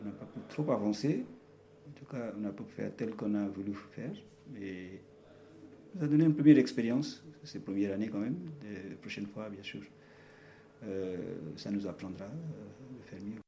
[0.00, 1.24] on n'a pas trop avancer.
[1.88, 4.12] En tout cas, on n'a pas pu faire tel qu'on a voulu faire.
[4.52, 5.02] Mais
[5.98, 7.22] ça a donné une première expérience.
[7.44, 8.36] C'est la première année quand même.
[8.62, 9.82] La prochaine fois, bien sûr,
[10.84, 11.16] euh,
[11.56, 13.40] ça nous apprendra euh, de faire mieux.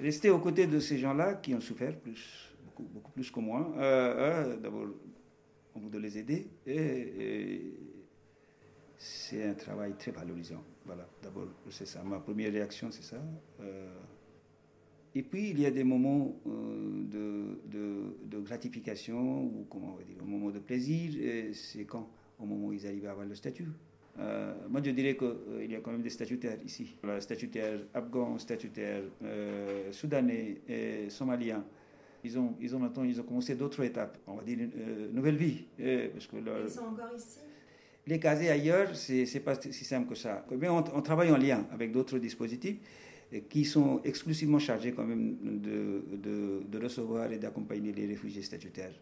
[0.00, 3.72] Rester aux côtés de ces gens-là qui ont souffert plus, beaucoup, plus que moi.
[3.76, 4.86] Euh, euh, D'abord,
[5.74, 6.48] on de les aider.
[6.66, 7.74] Et, et
[9.02, 10.62] c'est un travail très valorisant.
[10.84, 12.02] Voilà, d'abord, c'est ça.
[12.02, 13.16] Ma première réaction, c'est ça.
[13.60, 13.88] Euh,
[15.14, 20.16] et puis, il y a des moments euh, de, gratification, ou comment on va dire,
[20.22, 21.12] un moment de plaisir,
[21.54, 23.68] c'est quand Au moment où ils arrivent à avoir le statut.
[24.18, 26.94] Euh, moi, je dirais qu'il y a quand même des statutaires ici.
[27.02, 29.04] Voilà, statutaires afghans, statutaires
[29.92, 31.64] soudanais, et somaliens.
[32.22, 35.36] Ils ont, ils ont maintenant ils ont commencé d'autres étapes, on va dire une nouvelle
[35.36, 35.64] vie.
[36.12, 37.38] parce que Ils sont encore ici?
[38.10, 40.44] Les caser ailleurs, c'est pas si simple que ça.
[40.58, 42.78] Mais on, on travaille en lien avec d'autres dispositifs
[43.32, 46.02] euh, qui sont exclusivement chargés quand même de,
[46.68, 48.94] de, recevoir et d'accompagner les réfugiés statutaires.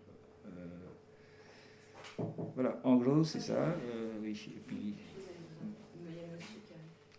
[0.46, 2.22] Euh,
[2.54, 3.54] voilà, en gros, c'est ça.
[3.54, 4.34] euh.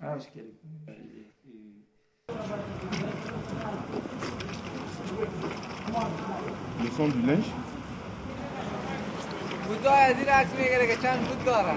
[0.01, 0.15] Ah.
[6.81, 7.51] Le son du linge?
[9.69, 11.75] Buzdağ'a zile açmaya gerek geçen buzdağ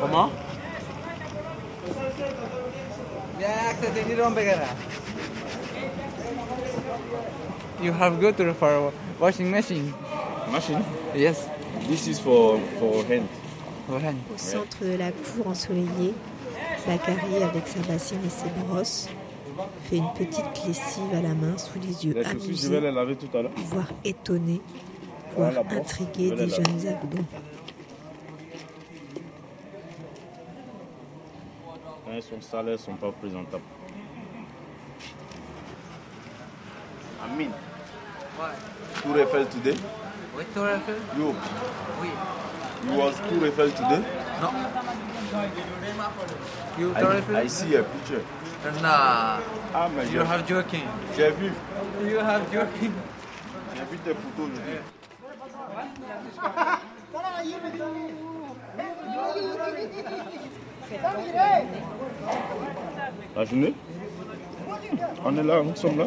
[0.00, 0.32] Comment
[7.82, 9.90] You have good for washing machine.
[10.52, 10.82] Machine?
[11.16, 11.46] Yes.
[11.88, 13.28] This is for, for hand.
[13.86, 14.16] For hand.
[14.34, 16.14] Au centre de la cour ensoleillée,
[16.86, 19.08] Bakary, avec sa bassine et ses brosses,
[19.84, 22.80] fait une petite lessive à la main sous les yeux amusés,
[23.70, 24.60] voire étonnés
[25.36, 25.50] vais
[26.16, 27.24] les des jeunes Afghans.
[32.04, 33.62] Quand ils sont sales, ils ne sont pas présentables.
[37.24, 37.50] Amin.
[39.02, 39.76] Tour Eiffel today?
[40.36, 40.96] Which Tour Eiffel?
[41.16, 41.34] You.
[42.00, 42.08] Oui.
[42.86, 44.02] You was Tour Eiffel today?
[44.40, 44.50] No.
[46.78, 47.36] You I, Tour Eiffel?
[47.36, 48.22] I see a picture.
[48.82, 49.40] Nah.
[49.74, 50.84] Ah, mais You have joking.
[51.16, 51.52] J'ai vu.
[52.02, 52.92] You have joking.
[53.74, 54.80] J'ai vu tes photos aujourd'hui.
[63.36, 63.74] La journée
[65.24, 66.06] On est là, nous sommes là.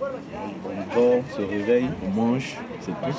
[0.00, 3.18] On dort, on se réveille, on mange, c'est tout.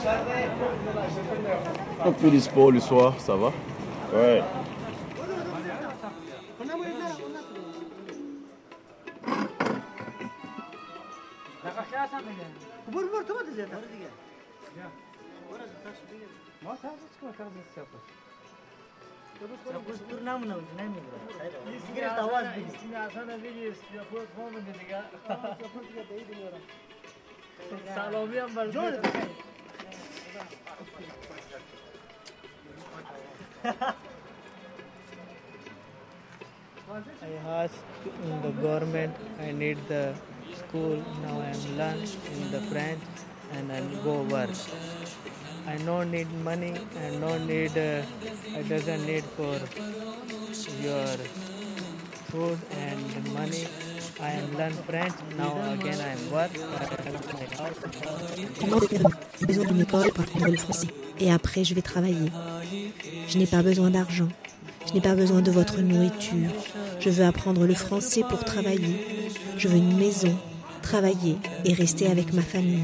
[2.06, 3.51] Un peu de sport le soir, ça va
[4.13, 4.41] Ouais.
[14.76, 14.90] برو
[15.51, 16.26] برو تو بده زیاد دیگه
[16.62, 17.86] ما تا از چیکار کار بسیار
[19.88, 21.18] بس دور نمونه نمیگیره
[21.86, 23.74] سیگارت آواز بگیر اصلا بگیر
[24.11, 25.03] خود فهم دیگه
[27.95, 28.66] سلامی هم بر
[37.22, 37.32] I
[37.62, 40.14] asked in the government I need the
[40.61, 41.03] school.
[41.22, 41.99] Now I am learn
[42.32, 43.03] in the French
[43.54, 44.50] and I go work.
[45.68, 46.74] I no need money
[47.04, 47.78] and no need.
[47.78, 48.02] Uh,
[48.56, 49.60] I doesn't need for
[50.82, 51.08] your
[52.30, 53.68] food and money.
[54.22, 55.14] I am learn French.
[55.38, 56.52] Now again I am work.
[59.39, 60.88] J'ai besoin d'une école pour apprendre le français.
[61.20, 62.32] Et après, je vais travailler.
[63.28, 64.30] Je n'ai pas besoin d'argent.
[64.88, 66.50] Je n'ai pas besoin de votre nourriture.
[67.00, 69.30] Je veux apprendre le français pour travailler.
[69.58, 70.36] Je veux une maison,
[70.82, 72.84] travailler et rester avec ma famille.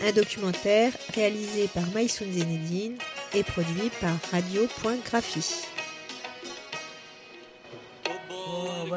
[0.00, 2.96] Un documentaire réalisé par Maïsoun Zenedine
[3.34, 5.71] et produit par Radio.graphie.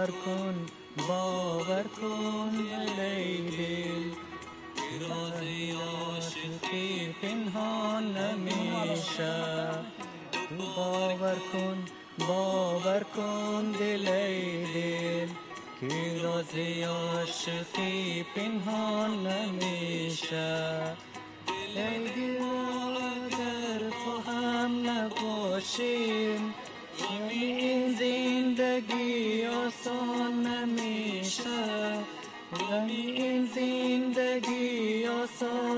[0.06, 0.66] باور کن
[1.08, 2.56] باور کن
[2.98, 4.12] لیلی
[5.00, 9.34] رازی عاشقی پنهان نمیشه.
[10.76, 11.84] باور کن
[12.28, 15.32] باور کن دل ای دل.
[15.80, 20.82] که رازی عاشقی پنهان نمیشه.
[21.76, 22.42] ای دل
[22.96, 26.54] اگر تو هم نباشیم.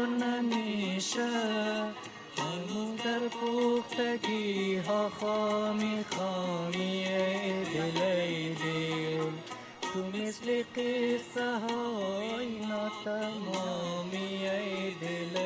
[0.06, 1.28] نمیشه.
[2.38, 8.00] همو در پختگی ها خامی خامی ای دل
[9.80, 14.38] تو مثل قصه های ناتمامی
[15.00, 15.36] دل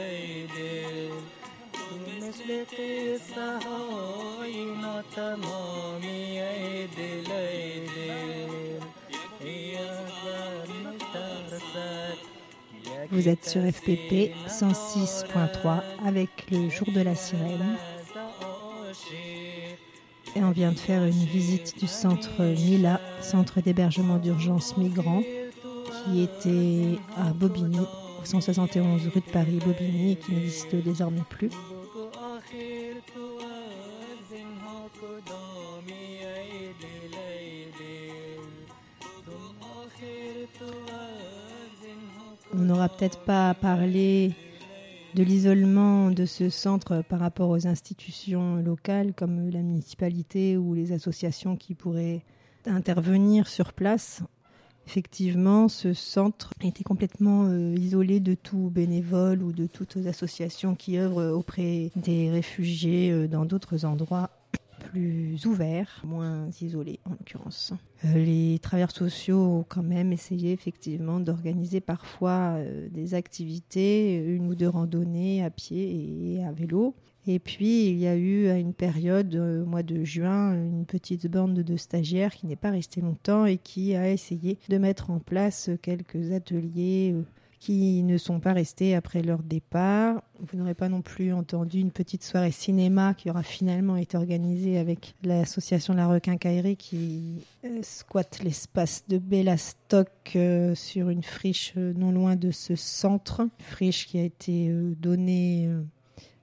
[1.72, 6.40] تو مثل قصه های ناتمامی
[13.12, 17.76] Vous êtes sur FPP 106.3 avec le jour de la sirène.
[20.34, 25.22] Et on vient de faire une visite du centre Mila, centre d'hébergement d'urgence migrants,
[26.06, 31.50] qui était à Bobigny, au 171 rue de Paris, Bobigny, et qui n'existe désormais plus.
[42.54, 44.32] On n'aura peut-être pas parlé
[45.14, 50.92] de l'isolement de ce centre par rapport aux institutions locales comme la municipalité ou les
[50.92, 52.22] associations qui pourraient
[52.66, 54.22] intervenir sur place.
[54.86, 60.98] Effectivement, ce centre était complètement euh, isolé de tout bénévole ou de toutes associations qui
[60.98, 64.30] œuvrent auprès des réfugiés euh, dans d'autres endroits
[64.92, 67.72] plus ouverts, moins isolés en l'occurrence.
[68.04, 74.48] Euh, les travailleurs sociaux ont quand même essayé effectivement d'organiser parfois euh, des activités, une
[74.48, 76.94] ou deux randonnées à pied et à vélo.
[77.26, 80.84] Et puis il y a eu à une période, euh, au mois de juin, une
[80.84, 85.10] petite bande de stagiaires qui n'est pas restée longtemps et qui a essayé de mettre
[85.10, 87.22] en place quelques ateliers euh,
[87.62, 90.20] qui ne sont pas restés après leur départ.
[90.40, 94.78] Vous n'aurez pas non plus entendu une petite soirée cinéma qui aura finalement été organisée
[94.78, 101.92] avec l'association La Requincaillerie qui euh, squatte l'espace de Bellastock euh, sur une friche euh,
[101.96, 103.42] non loin de ce centre.
[103.60, 105.70] Friche qui a été donnée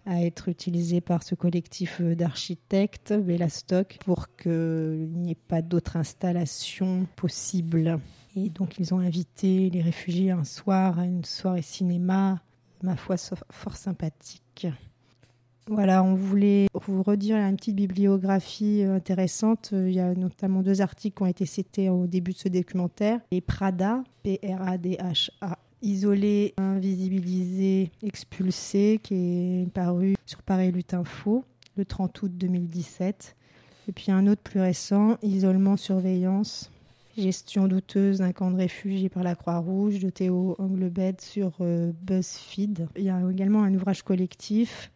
[0.06, 7.08] à être utilisé par ce collectif d'architectes, Velastock, pour qu'il n'y ait pas d'autres installations
[7.18, 8.00] possibles.
[8.36, 12.42] Et donc ils ont invité les réfugiés un soir à une soirée cinéma,
[12.84, 13.16] ma foi
[13.52, 14.68] fort sympathique.
[15.68, 19.70] Voilà, on voulait vous redire une petite bibliographie euh, intéressante.
[19.72, 23.20] Il y a notamment deux articles qui ont été cités au début de ce documentaire.
[23.30, 31.44] Et Prada, P-R-A-D-H-A, isolé, invisibilisé, expulsé, qui est paru sur Paris Lutte Info
[31.78, 33.36] le 30 août 2017.
[33.88, 36.72] Et puis un autre plus récent, Isolement, surveillance,
[37.20, 42.88] gestion douteuse d'un camp de réfugiés par la Croix-Rouge de Théo Anglebed sur euh, BuzzFeed.
[42.96, 44.92] Il y a également un ouvrage collectif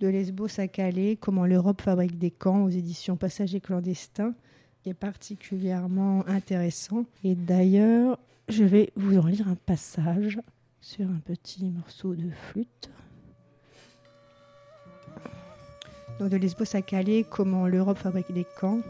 [0.00, 4.34] de Lesbos à Calais, Comment l'Europe fabrique des camps aux éditions Passagers clandestins,
[4.82, 7.06] qui est particulièrement intéressant.
[7.24, 8.18] Et d'ailleurs,
[8.48, 10.38] je vais vous en lire un passage
[10.80, 12.90] sur un petit morceau de flûte.
[16.18, 18.80] Donc de Lesbos à Calais, Comment l'Europe fabrique des camps.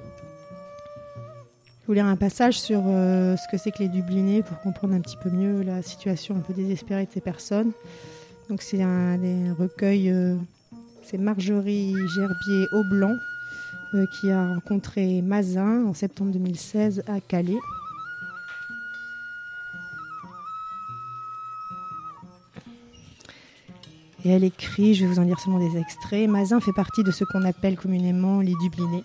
[1.88, 5.00] Je lire un passage sur euh, ce que c'est que les Dublinés pour comprendre un
[5.00, 7.70] petit peu mieux la situation un peu désespérée de ces personnes.
[8.50, 10.34] Donc c'est un des recueils, euh,
[11.04, 13.14] c'est Marjorie Gerbier Aublanc
[13.94, 17.54] euh, qui a rencontré Mazin en septembre 2016 à Calais.
[24.24, 27.12] Et elle écrit, je vais vous en lire seulement des extraits, Mazin fait partie de
[27.12, 29.04] ce qu'on appelle communément les Dublinés.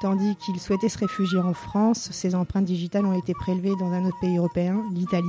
[0.00, 4.04] Tandis qu'il souhaitait se réfugier en France, ses empreintes digitales ont été prélevées dans un
[4.04, 5.26] autre pays européen, l'Italie.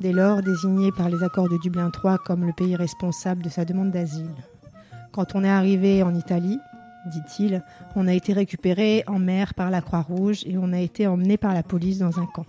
[0.00, 3.64] Dès lors, désigné par les accords de Dublin III comme le pays responsable de sa
[3.64, 4.34] demande d'asile.
[5.12, 6.58] Quand on est arrivé en Italie,
[7.06, 7.62] dit-il,
[7.94, 11.54] on a été récupéré en mer par la Croix-Rouge et on a été emmené par
[11.54, 12.46] la police dans un camp.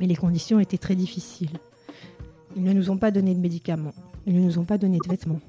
[0.00, 1.58] Mais les conditions étaient très difficiles.
[2.56, 3.94] Ils ne nous ont pas donné de médicaments,
[4.26, 5.40] ils ne nous ont pas donné de vêtements.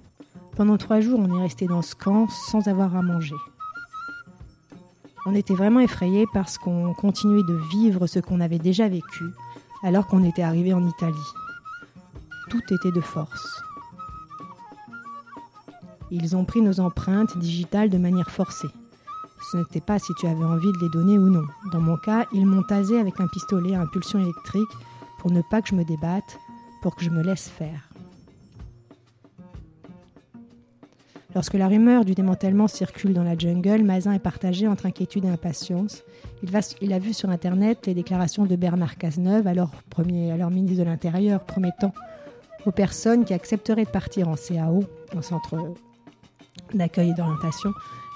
[0.55, 3.35] Pendant trois jours, on est resté dans ce camp sans avoir à manger.
[5.25, 9.25] On était vraiment effrayés parce qu'on continuait de vivre ce qu'on avait déjà vécu
[9.83, 11.17] alors qu'on était arrivé en Italie.
[12.49, 13.61] Tout était de force.
[16.11, 18.69] Ils ont pris nos empreintes digitales de manière forcée.
[19.51, 21.45] Ce n'était pas si tu avais envie de les donner ou non.
[21.71, 24.69] Dans mon cas, ils m'ont tasé avec un pistolet à impulsion électrique
[25.19, 26.39] pour ne pas que je me débatte,
[26.81, 27.88] pour que je me laisse faire.
[31.35, 35.29] Lorsque la rumeur du démantèlement circule dans la jungle, Mazin est partagé entre inquiétude et
[35.29, 36.03] impatience.
[36.81, 39.69] Il, a vu sur Internet les déclarations de Bernard Cazeneuve, alors,
[40.33, 41.93] alors ministre de l'Intérieur, promettant
[42.65, 44.83] aux personnes qui accepteraient de partir en CAO,
[45.15, 45.55] en centre
[46.73, 47.73] d'accueil et d'orientation,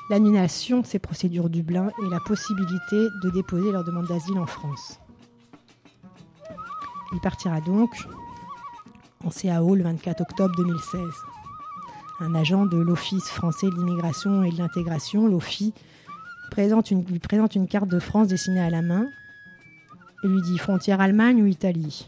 [0.09, 4.99] l'annulation de ces procédures Dublin et la possibilité de déposer leur demande d'asile en France.
[7.13, 7.91] Il partira donc
[9.23, 10.99] en CAO le 24 octobre 2016
[12.19, 15.73] un agent de l'Office français de l'immigration et de l'intégration, l'OFI,
[16.55, 19.07] lui présente une carte de France dessinée à la main
[20.23, 22.07] et lui dit frontière Allemagne ou Italie.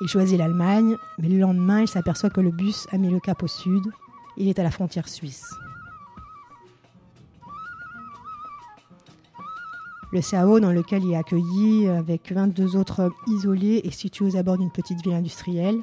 [0.00, 3.42] Il choisit l'Allemagne, mais le lendemain, il s'aperçoit que le bus a mis le cap
[3.42, 3.82] au sud.
[4.36, 5.54] Il est à la frontière suisse.
[10.12, 14.56] Le CAO dans lequel il est accueilli avec 22 autres isolés est situé aux abords
[14.56, 15.82] d'une petite ville industrielle.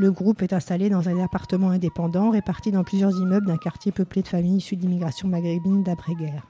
[0.00, 4.22] Le groupe est installé dans un appartement indépendant réparti dans plusieurs immeubles d'un quartier peuplé
[4.22, 6.46] de familles issues d'immigration maghrébine d'après-guerre.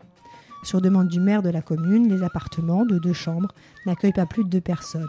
[0.64, 3.48] Sur demande du maire de la commune, les appartements de deux chambres
[3.86, 5.08] n'accueillent pas plus de deux personnes.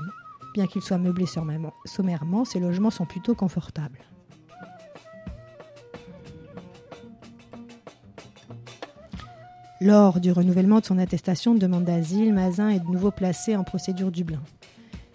[0.53, 3.99] Bien qu'ils soient meublés sommairement, ces logements sont plutôt confortables.
[9.81, 13.65] Lors du renouvellement de son attestation de demande d'asile, Mazin est de nouveau placé en
[13.65, 14.41] procédure Dublin.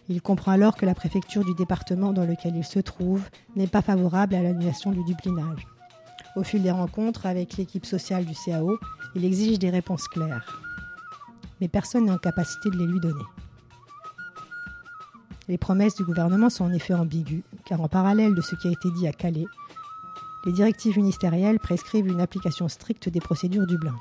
[0.09, 3.23] Il comprend alors que la préfecture du département dans lequel il se trouve
[3.57, 5.67] n'est pas favorable à l'annulation du dublinage.
[6.37, 8.79] Au fil des rencontres avec l'équipe sociale du CAO,
[9.15, 10.61] il exige des réponses claires.
[11.61, 13.25] Mais personne n'est en capacité de les lui donner.
[15.49, 18.73] Les promesses du gouvernement sont en effet ambiguës, car en parallèle de ce qui a
[18.73, 19.47] été dit à Calais,
[20.45, 23.95] les directives ministérielles prescrivent une application stricte des procédures Dublin.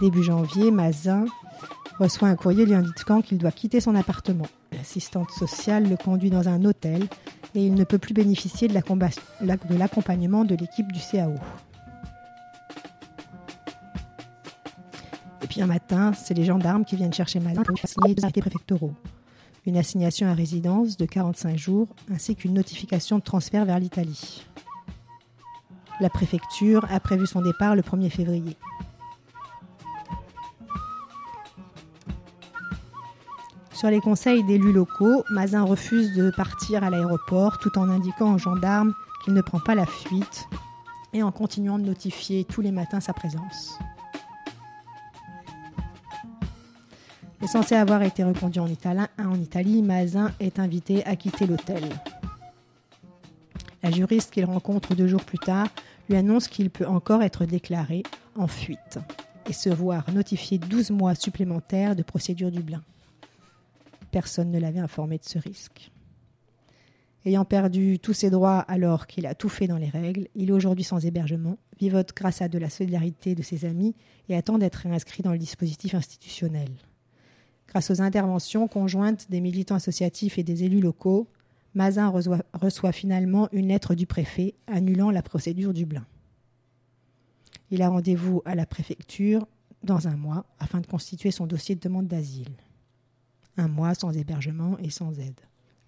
[0.00, 1.26] Début janvier, Mazin
[1.98, 4.46] reçoit un courrier lui indiquant qu'il doit quitter son appartement.
[4.72, 7.06] L'assistante sociale le conduit dans un hôtel
[7.54, 11.34] et il ne peut plus bénéficier de l'accompagnement de l'équipe du CAO.
[15.42, 18.40] Et puis un matin, c'est les gendarmes qui viennent chercher Mazin pour signer deux arrêtés
[18.40, 18.94] préfectoraux.
[19.66, 24.46] Une assignation à résidence de 45 jours ainsi qu'une notification de transfert vers l'Italie.
[26.00, 28.56] La préfecture a prévu son départ le 1er février.
[33.80, 38.38] Sur les conseils d'élus locaux, Mazin refuse de partir à l'aéroport tout en indiquant aux
[38.38, 38.92] gendarmes
[39.24, 40.46] qu'il ne prend pas la fuite
[41.14, 43.78] et en continuant de notifier tous les matins sa présence.
[47.40, 51.82] Et censé avoir été reconduit en, Italien- en Italie, Mazin est invité à quitter l'hôtel.
[53.82, 55.68] La juriste qu'il rencontre deux jours plus tard
[56.10, 58.02] lui annonce qu'il peut encore être déclaré
[58.36, 58.98] en fuite
[59.46, 62.82] et se voir notifier 12 mois supplémentaires de procédure Dublin.
[64.10, 65.90] Personne ne l'avait informé de ce risque.
[67.26, 70.52] Ayant perdu tous ses droits alors qu'il a tout fait dans les règles, il est
[70.52, 73.94] aujourd'hui sans hébergement, vivote grâce à de la solidarité de ses amis
[74.28, 76.70] et attend d'être réinscrit dans le dispositif institutionnel.
[77.68, 81.28] Grâce aux interventions conjointes des militants associatifs et des élus locaux,
[81.74, 86.04] Mazin reçoit, finalement une lettre du préfet annulant la procédure Dublin.
[87.70, 89.46] Il a rendez-vous à la préfecture
[89.84, 92.56] dans un mois afin de constituer son dossier de demande d'asile.
[93.60, 95.38] Un mois sans hébergement et sans aide.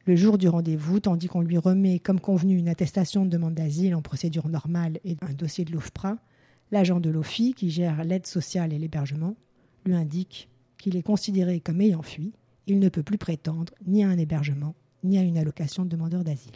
[0.05, 3.95] Le jour du rendez-vous, tandis qu'on lui remet comme convenu une attestation de demande d'asile
[3.95, 6.19] en procédure normale et un dossier de l'OFPRA,
[6.71, 9.37] l'agent de l'OFI, qui gère l'aide sociale et l'hébergement,
[9.87, 12.35] lui indique qu'il est considéré comme ayant fui,
[12.67, 16.25] il ne peut plus prétendre ni à un hébergement, ni à une allocation de demandeur
[16.25, 16.53] d'asile.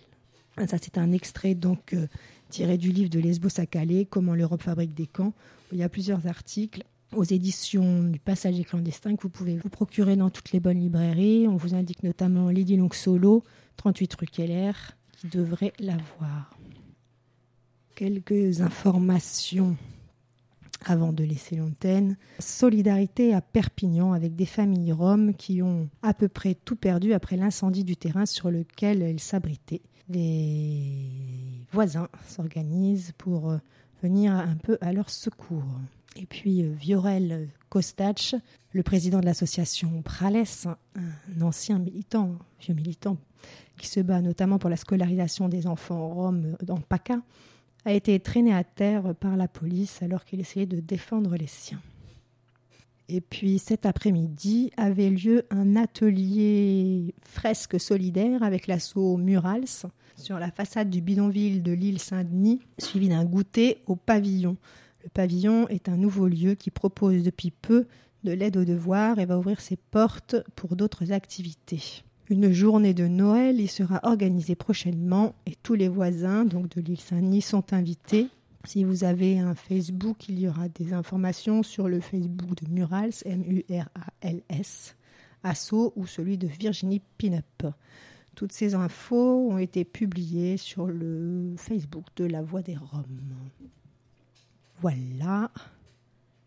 [0.59, 2.09] Ah, Ça, c'est un extrait donc euh,
[2.51, 5.33] tiré du livre de Lesbos à Calais, Comment l'Europe fabrique des camps,
[5.73, 6.85] il y a plusieurs articles
[7.15, 11.47] aux éditions du Passager clandestin que vous pouvez vous procurer dans toutes les bonnes librairies.
[11.49, 13.45] On vous indique notamment Lady Long Solo,
[13.77, 14.73] 38 rue Keller,
[15.13, 16.51] qui devrait l'avoir.
[17.95, 19.77] Quelques informations
[20.85, 22.17] avant de laisser l'antenne.
[22.39, 27.37] Solidarité à Perpignan avec des familles roms qui ont à peu près tout perdu après
[27.37, 29.83] l'incendie du terrain sur lequel elles s'abritaient.
[30.09, 33.59] Les voisins s'organisent pour euh,
[34.03, 35.65] venir un peu à leur secours.
[36.17, 38.35] Et puis euh, Viorel Kostach,
[38.73, 40.45] le président de l'association Prales,
[40.95, 43.19] un ancien militant, vieux militant,
[43.79, 47.21] qui se bat notamment pour la scolarisation des enfants roms dans PACA,
[47.85, 51.81] a été traîné à terre par la police alors qu'il essayait de défendre les siens.
[53.09, 59.87] Et puis cet après-midi avait lieu un atelier fresque solidaire avec l'assaut Murals
[60.17, 64.57] sur la façade du bidonville de l'île Saint-Denis, suivi d'un goûter au pavillon.
[65.07, 67.87] Le pavillon est un nouveau lieu qui propose depuis peu
[68.25, 72.03] de l'aide aux devoirs et va ouvrir ses portes pour d'autres activités.
[72.29, 77.43] Une journée de Noël y sera organisée prochainement et tous les voisins de l'île Saint-Denis
[77.43, 78.27] sont invités.
[78.65, 83.15] Si vous avez un Facebook, il y aura des informations sur le Facebook de Murals,
[83.25, 84.97] M-U-R-A-L-S,
[85.45, 87.65] Asso ou celui de Virginie Pinup.
[88.35, 93.37] Toutes ces infos ont été publiées sur le Facebook de La Voix des Roms.
[94.81, 95.51] Voilà.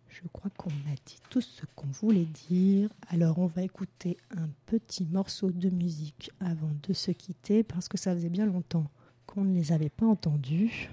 [0.08, 2.90] Je crois qu'on a dit tout ce qu'on voulait dire.
[3.10, 7.98] Alors on va écouter un petit morceau de musique avant de se quitter parce que
[7.98, 8.90] ça faisait bien longtemps
[9.26, 10.90] qu'on ne les avait pas entendus.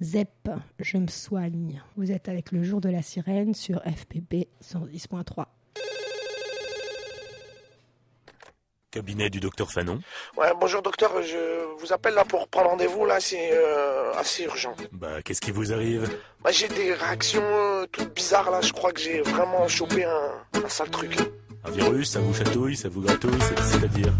[0.00, 0.50] Zep,
[0.80, 1.82] je me soigne.
[1.96, 5.46] Vous êtes avec le jour de la sirène sur FPP 110.3.
[8.94, 9.98] Cabinet du docteur Fanon.
[10.36, 14.76] Ouais, bonjour docteur, je vous appelle là pour prendre rendez-vous, là c'est euh, assez urgent.
[14.92, 16.08] Bah, qu'est-ce qui vous arrive?
[16.44, 20.30] Bah, j'ai des réactions euh, toutes bizarres là, je crois que j'ai vraiment chopé un,
[20.64, 21.16] un sale truc.
[21.66, 24.12] Un virus, ça vous chatouille, ça vous gratouille, c'est- c'est-à-dire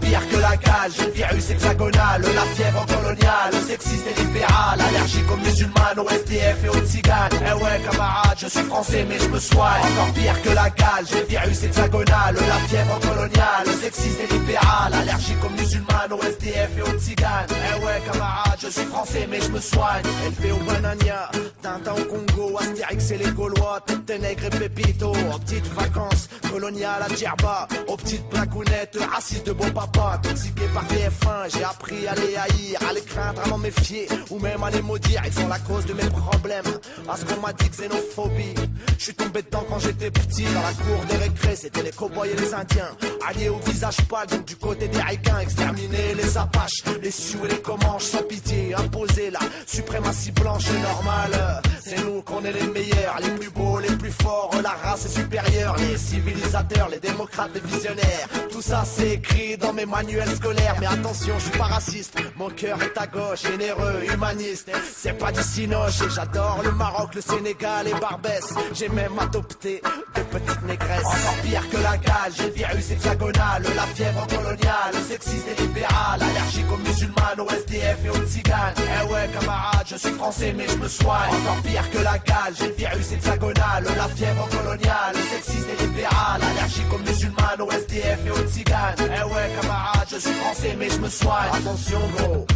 [0.00, 5.36] pire que la cage, le virus hexagonal, la fièvre coloniale, sexiste et libéral, allergique aux
[5.36, 7.30] musulmanes, aux SDF et aux tziganes.
[7.32, 9.82] Eh ouais, camarade, je suis français mais je me soigne.
[9.92, 15.44] Encore pire que la cage, le virus hexagonal, la fièvre coloniale, sexiste et libéral, allergique
[15.44, 17.46] aux musulmanes, aux SDF et aux tziganes.
[17.50, 20.02] Eh ouais, camarade, je suis français mais je me soigne.
[20.26, 21.30] Élevé au banania,
[21.62, 27.68] Tintin au Congo, Astérix et les Gaulois, Ténègre et Pépito, en petites vacances, colonial à
[27.86, 32.78] aux petites blagounettes, racistes de bon papa, toxiqué par TF1, j'ai appris à les haïr,
[32.88, 35.84] à les craindre, à m'en méfier, ou même à les maudire, ils sont la cause
[35.86, 36.64] de mes problèmes,
[37.06, 38.54] parce qu'on m'a dit xénophobie,
[38.98, 42.30] je suis tombé dedans quand j'étais petit, dans la cour des récrés, c'était les cowboys
[42.30, 42.90] et les indiens,
[43.28, 47.48] alliés au visage pâle, donc du côté des ricains, exterminer les apaches, les sioux et
[47.48, 52.66] les comanches, sans pitié, imposer la suprématie blanche et normale, c'est nous qu'on est les
[52.66, 57.50] meilleurs, les plus beaux, les plus forts, la race est supérieure, les civilisateurs, les démocrates,
[57.54, 58.28] les visionnaires.
[58.50, 60.76] Tout ça c'est écrit dans mes manuels scolaires.
[60.80, 62.16] Mais attention, je suis pas raciste.
[62.36, 64.70] Mon cœur est à gauche, généreux, humaniste.
[64.96, 68.54] C'est pas du cinoche et j'adore le Maroc, le Sénégal et Barbès.
[68.72, 69.82] J'ai même adopté
[70.14, 71.04] de petites négresses.
[71.04, 76.70] Encore pire que la cage, le virus hexagonal, la fièvre coloniale, sexiste et libéral, allergique
[76.72, 78.74] aux musulmanes, aux SDF et aux tziganes.
[78.78, 81.34] Eh ouais, camarade, je suis français mais je me soigne.
[81.42, 86.67] Encore pire que la cage, le virus hexagonal, la fièvre coloniale, sexiste et libéral, allergique
[86.68, 88.96] allergique aux musulmanes, aux SDF et aux tziganes.
[89.00, 91.50] Eh ouais, camarade, je suis français, mais je me soigne.
[91.52, 92.46] Attention, gros.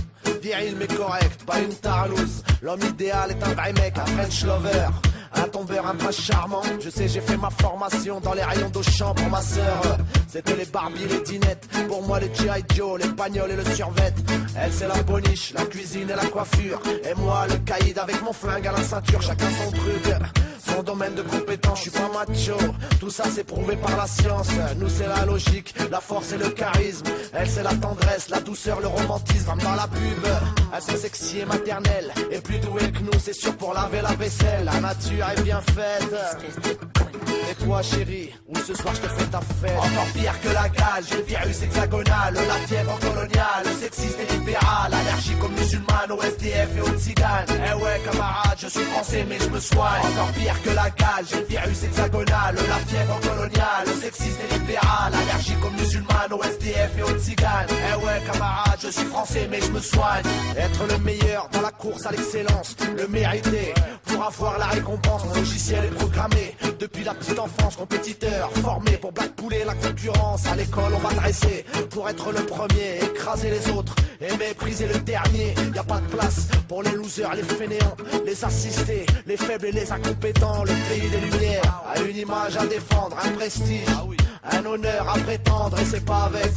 [0.42, 2.42] Viril mais correct, pas une tarlouse.
[2.62, 4.88] L'homme idéal est un vrai mec, un French lover.
[5.34, 6.62] Un tombeur, un prince charmant.
[6.80, 9.98] Je sais, j'ai fait ma formation dans les rayons d'Auchan pour ma sœur.
[10.32, 11.68] C'était les Barbie, les dinettes.
[11.88, 12.64] Pour moi, les G.I.
[12.74, 14.14] Joe, les bagnoles et le survêt.
[14.56, 16.80] Elle, c'est la boniche, la cuisine et la coiffure.
[17.04, 19.20] Et moi, le caïd avec mon flingue à la ceinture.
[19.20, 20.14] Chacun son truc.
[20.64, 22.56] Son domaine de compétence, je suis pas macho.
[22.98, 24.48] Tout ça c'est prouvé par la science.
[24.78, 27.04] Nous c'est la logique, la force et le charisme.
[27.34, 29.52] Elle c'est la tendresse, la douceur, le romantisme.
[29.62, 30.24] Dans la pub,
[30.74, 32.10] elle c'est sexy et maternelle.
[32.30, 34.64] Et plus douée que nous, c'est sûr pour laver la vaisselle.
[34.64, 36.14] La nature est bien faite.
[37.50, 39.78] Et toi chérie, où ce soir je te fais ta fête.
[39.78, 42.34] Encore pire que la gale, le virus hexagonal.
[42.34, 44.92] La fièvre coloniale, sexiste et libéral.
[44.92, 47.46] Allergique aux musulmanes, aux SDF et aux tziganes.
[47.50, 50.02] Eh ouais camarade, je suis français mais je me soigne.
[50.12, 52.54] Encore pire que la gale, le virus hexagonal.
[52.54, 55.12] La fièvre coloniale, sexiste et libéral.
[55.14, 57.68] Allergique aux musulmanes, aux SDF et aux tziganes.
[57.70, 60.24] Eh ouais camarade, je suis français mais je me soigne.
[60.56, 63.74] Être le meilleur dans la course à l'excellence Le mériter,
[64.04, 66.56] pour avoir la récompense logiciel est programmé.
[66.78, 70.46] Depuis la petite enfance, compétiteur, formé pour blackpouler la concurrence.
[70.46, 74.98] À l'école, on va dresser pour être le premier, écraser les autres et mépriser le
[74.98, 75.54] dernier.
[75.74, 77.96] Y a pas de place pour les losers, les fainéants,
[78.26, 80.64] les assistés, les faibles et les incompétents.
[80.64, 83.86] Le pays des lumières a une image à défendre, un prestige.
[84.44, 86.50] Un honneur à prétendre et c'est pas avec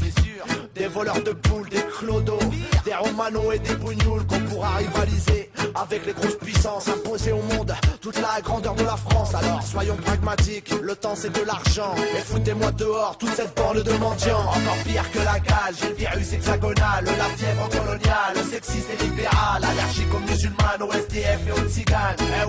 [0.73, 2.39] des voleurs de poules, des clodos,
[2.83, 7.73] des romanos et des bougnoules qu'on pourra rivaliser avec les grosses puissances imposées au monde
[8.01, 9.35] toute la grandeur de la France.
[9.35, 13.93] Alors soyons pragmatiques, le temps c'est de l'argent et foutez-moi dehors toute cette bande de
[13.93, 14.41] mendiants.
[14.41, 15.35] Encore pire que la
[15.79, 21.39] j'ai le virus hexagonal, la fièvre coloniale, sexiste et libéral, allergique aux musulmanes, aux SDF
[21.47, 22.17] et aux tziganes.
[22.19, 22.45] Eh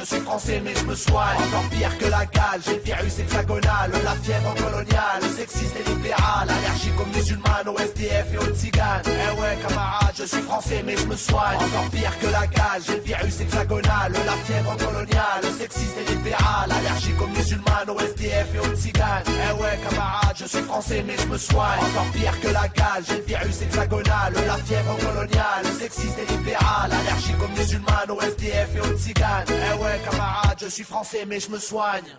[0.00, 1.36] je suis français mais je me soigne.
[1.36, 6.48] Encore pire que la gale, j'ai le virus hexagonal, la fièvre coloniale, sexiste et libéral,
[6.48, 9.02] allergique aux musulmanes, aux SDF et aux tziganes.
[9.06, 11.56] Eh ouais camarade, je suis français mais je me soigne.
[11.56, 16.70] Encore pire que la gale, j'ai le virus hexagonal, la fièvre coloniale, sexiste et libéral,
[16.70, 19.24] allergique aux musulmanes, aux SDF et aux tziganes.
[19.26, 21.80] Eh ouais camarade, je suis français mais je me soigne.
[21.80, 26.90] Encore pire que la gale, j'ai le virus hexagonal, la fièvre coloniale, sexiste et libéral,
[26.90, 29.44] allergique aux musulmanes, aux SDF et aux tziganes.
[29.48, 29.89] Eh ouais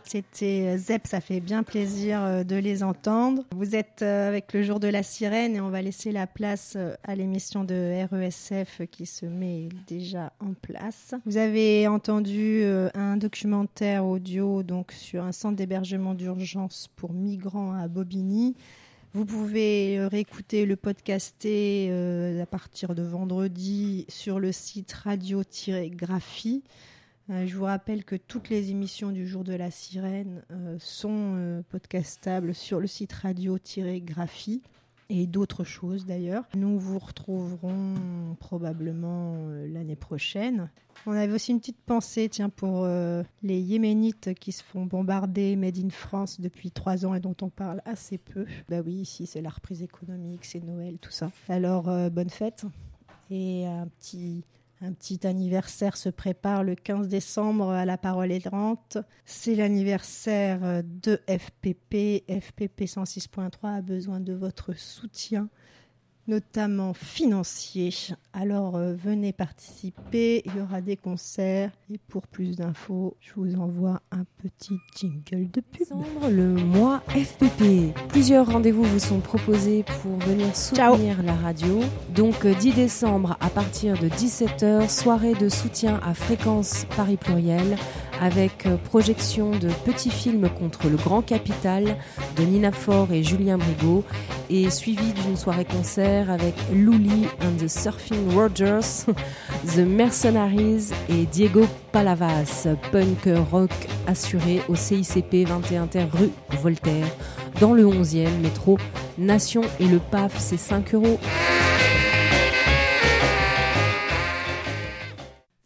[0.04, 3.44] C'était euh, Zep, ça fait bien plaisir euh, de les entendre.
[3.56, 6.78] Vous êtes euh, avec le jour de la sirène et on va laisser la place
[7.06, 11.14] à l'émission de RESF qui se met déjà en place.
[11.26, 12.64] Vous avez entendu
[12.94, 18.58] un documentaire audio donc sur un centre d'hébergement d'urgence pour migrants à Bobigny.
[19.14, 21.90] Vous pouvez réécouter le podcaster
[22.42, 26.64] à partir de vendredi sur le site radio-graphie.
[27.32, 31.36] Euh, je vous rappelle que toutes les émissions du jour de la sirène euh, sont
[31.36, 34.62] euh, podcastables sur le site radio-graphie
[35.10, 36.44] et d'autres choses d'ailleurs.
[36.56, 39.36] Nous vous retrouverons probablement
[39.68, 40.70] l'année prochaine.
[41.06, 42.88] On avait aussi une petite pensée tiens, pour
[43.44, 47.50] les Yéménites qui se font bombarder Made in France depuis trois ans et dont on
[47.50, 48.46] parle assez peu.
[48.70, 51.30] Bah oui, ici c'est la reprise économique, c'est Noël, tout ça.
[51.50, 52.64] Alors bonne fête
[53.30, 54.46] et un petit
[54.82, 58.98] un petit anniversaire se prépare le 15 décembre à la Parole errante.
[59.26, 62.24] C'est l'anniversaire de FPP.
[62.28, 65.50] FPP 106.3 a besoin de votre soutien,
[66.28, 67.94] notamment financier.
[68.34, 71.72] Alors euh, venez participer, il y aura des concerts.
[71.94, 75.88] Et pour plus d'infos, je vous envoie un petit jingle de pub.
[76.30, 77.94] le mois FPP.
[78.10, 81.82] Plusieurs rendez-vous vous sont proposés pour venir soutenir la radio.
[82.16, 87.78] Donc euh, 10 décembre à partir de 17h, soirée de soutien à fréquence Paris Pluriel
[88.22, 91.98] avec euh, projection de petits films contre le grand capital
[92.38, 94.04] de Nina Faure et Julien Brigaud
[94.50, 99.06] et suivi d'une soirée concert avec Luli and the Surfing Rogers,
[99.76, 103.72] The Mercenaries et Diego Palavas, punk rock
[104.08, 106.30] assuré au CICP 21 terre rue
[106.62, 107.08] Voltaire
[107.60, 108.78] dans le 11e métro
[109.18, 111.20] Nation et le PAF c'est 5 euros.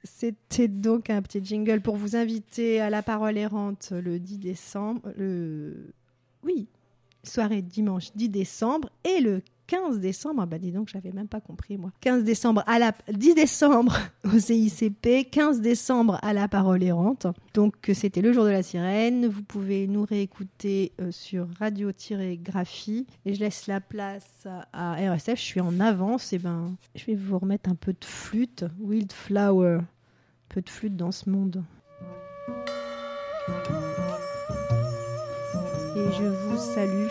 [0.04, 5.02] C'était donc un petit jingle pour vous inviter à la parole errante le 10 décembre.
[5.18, 5.94] Le...
[6.44, 6.68] Oui,
[7.24, 11.42] soirée dimanche 10 décembre et le 15 décembre, ah bah dis donc, j'avais même pas
[11.42, 11.92] compris moi.
[12.02, 17.28] 15 décembre à la 10 décembre au CICP, 15 décembre à la Parole errante.
[17.54, 19.28] Donc c'était le jour de la sirène.
[19.28, 25.40] Vous pouvez nous réécouter euh, sur radio-graphie et je laisse la place à RSF.
[25.40, 29.80] Je suis en avance et ben je vais vous remettre un peu de flûte, Wildflower.
[29.80, 29.86] Un
[30.50, 31.64] peu de flûte dans ce monde.
[35.98, 37.08] Et je vous salue.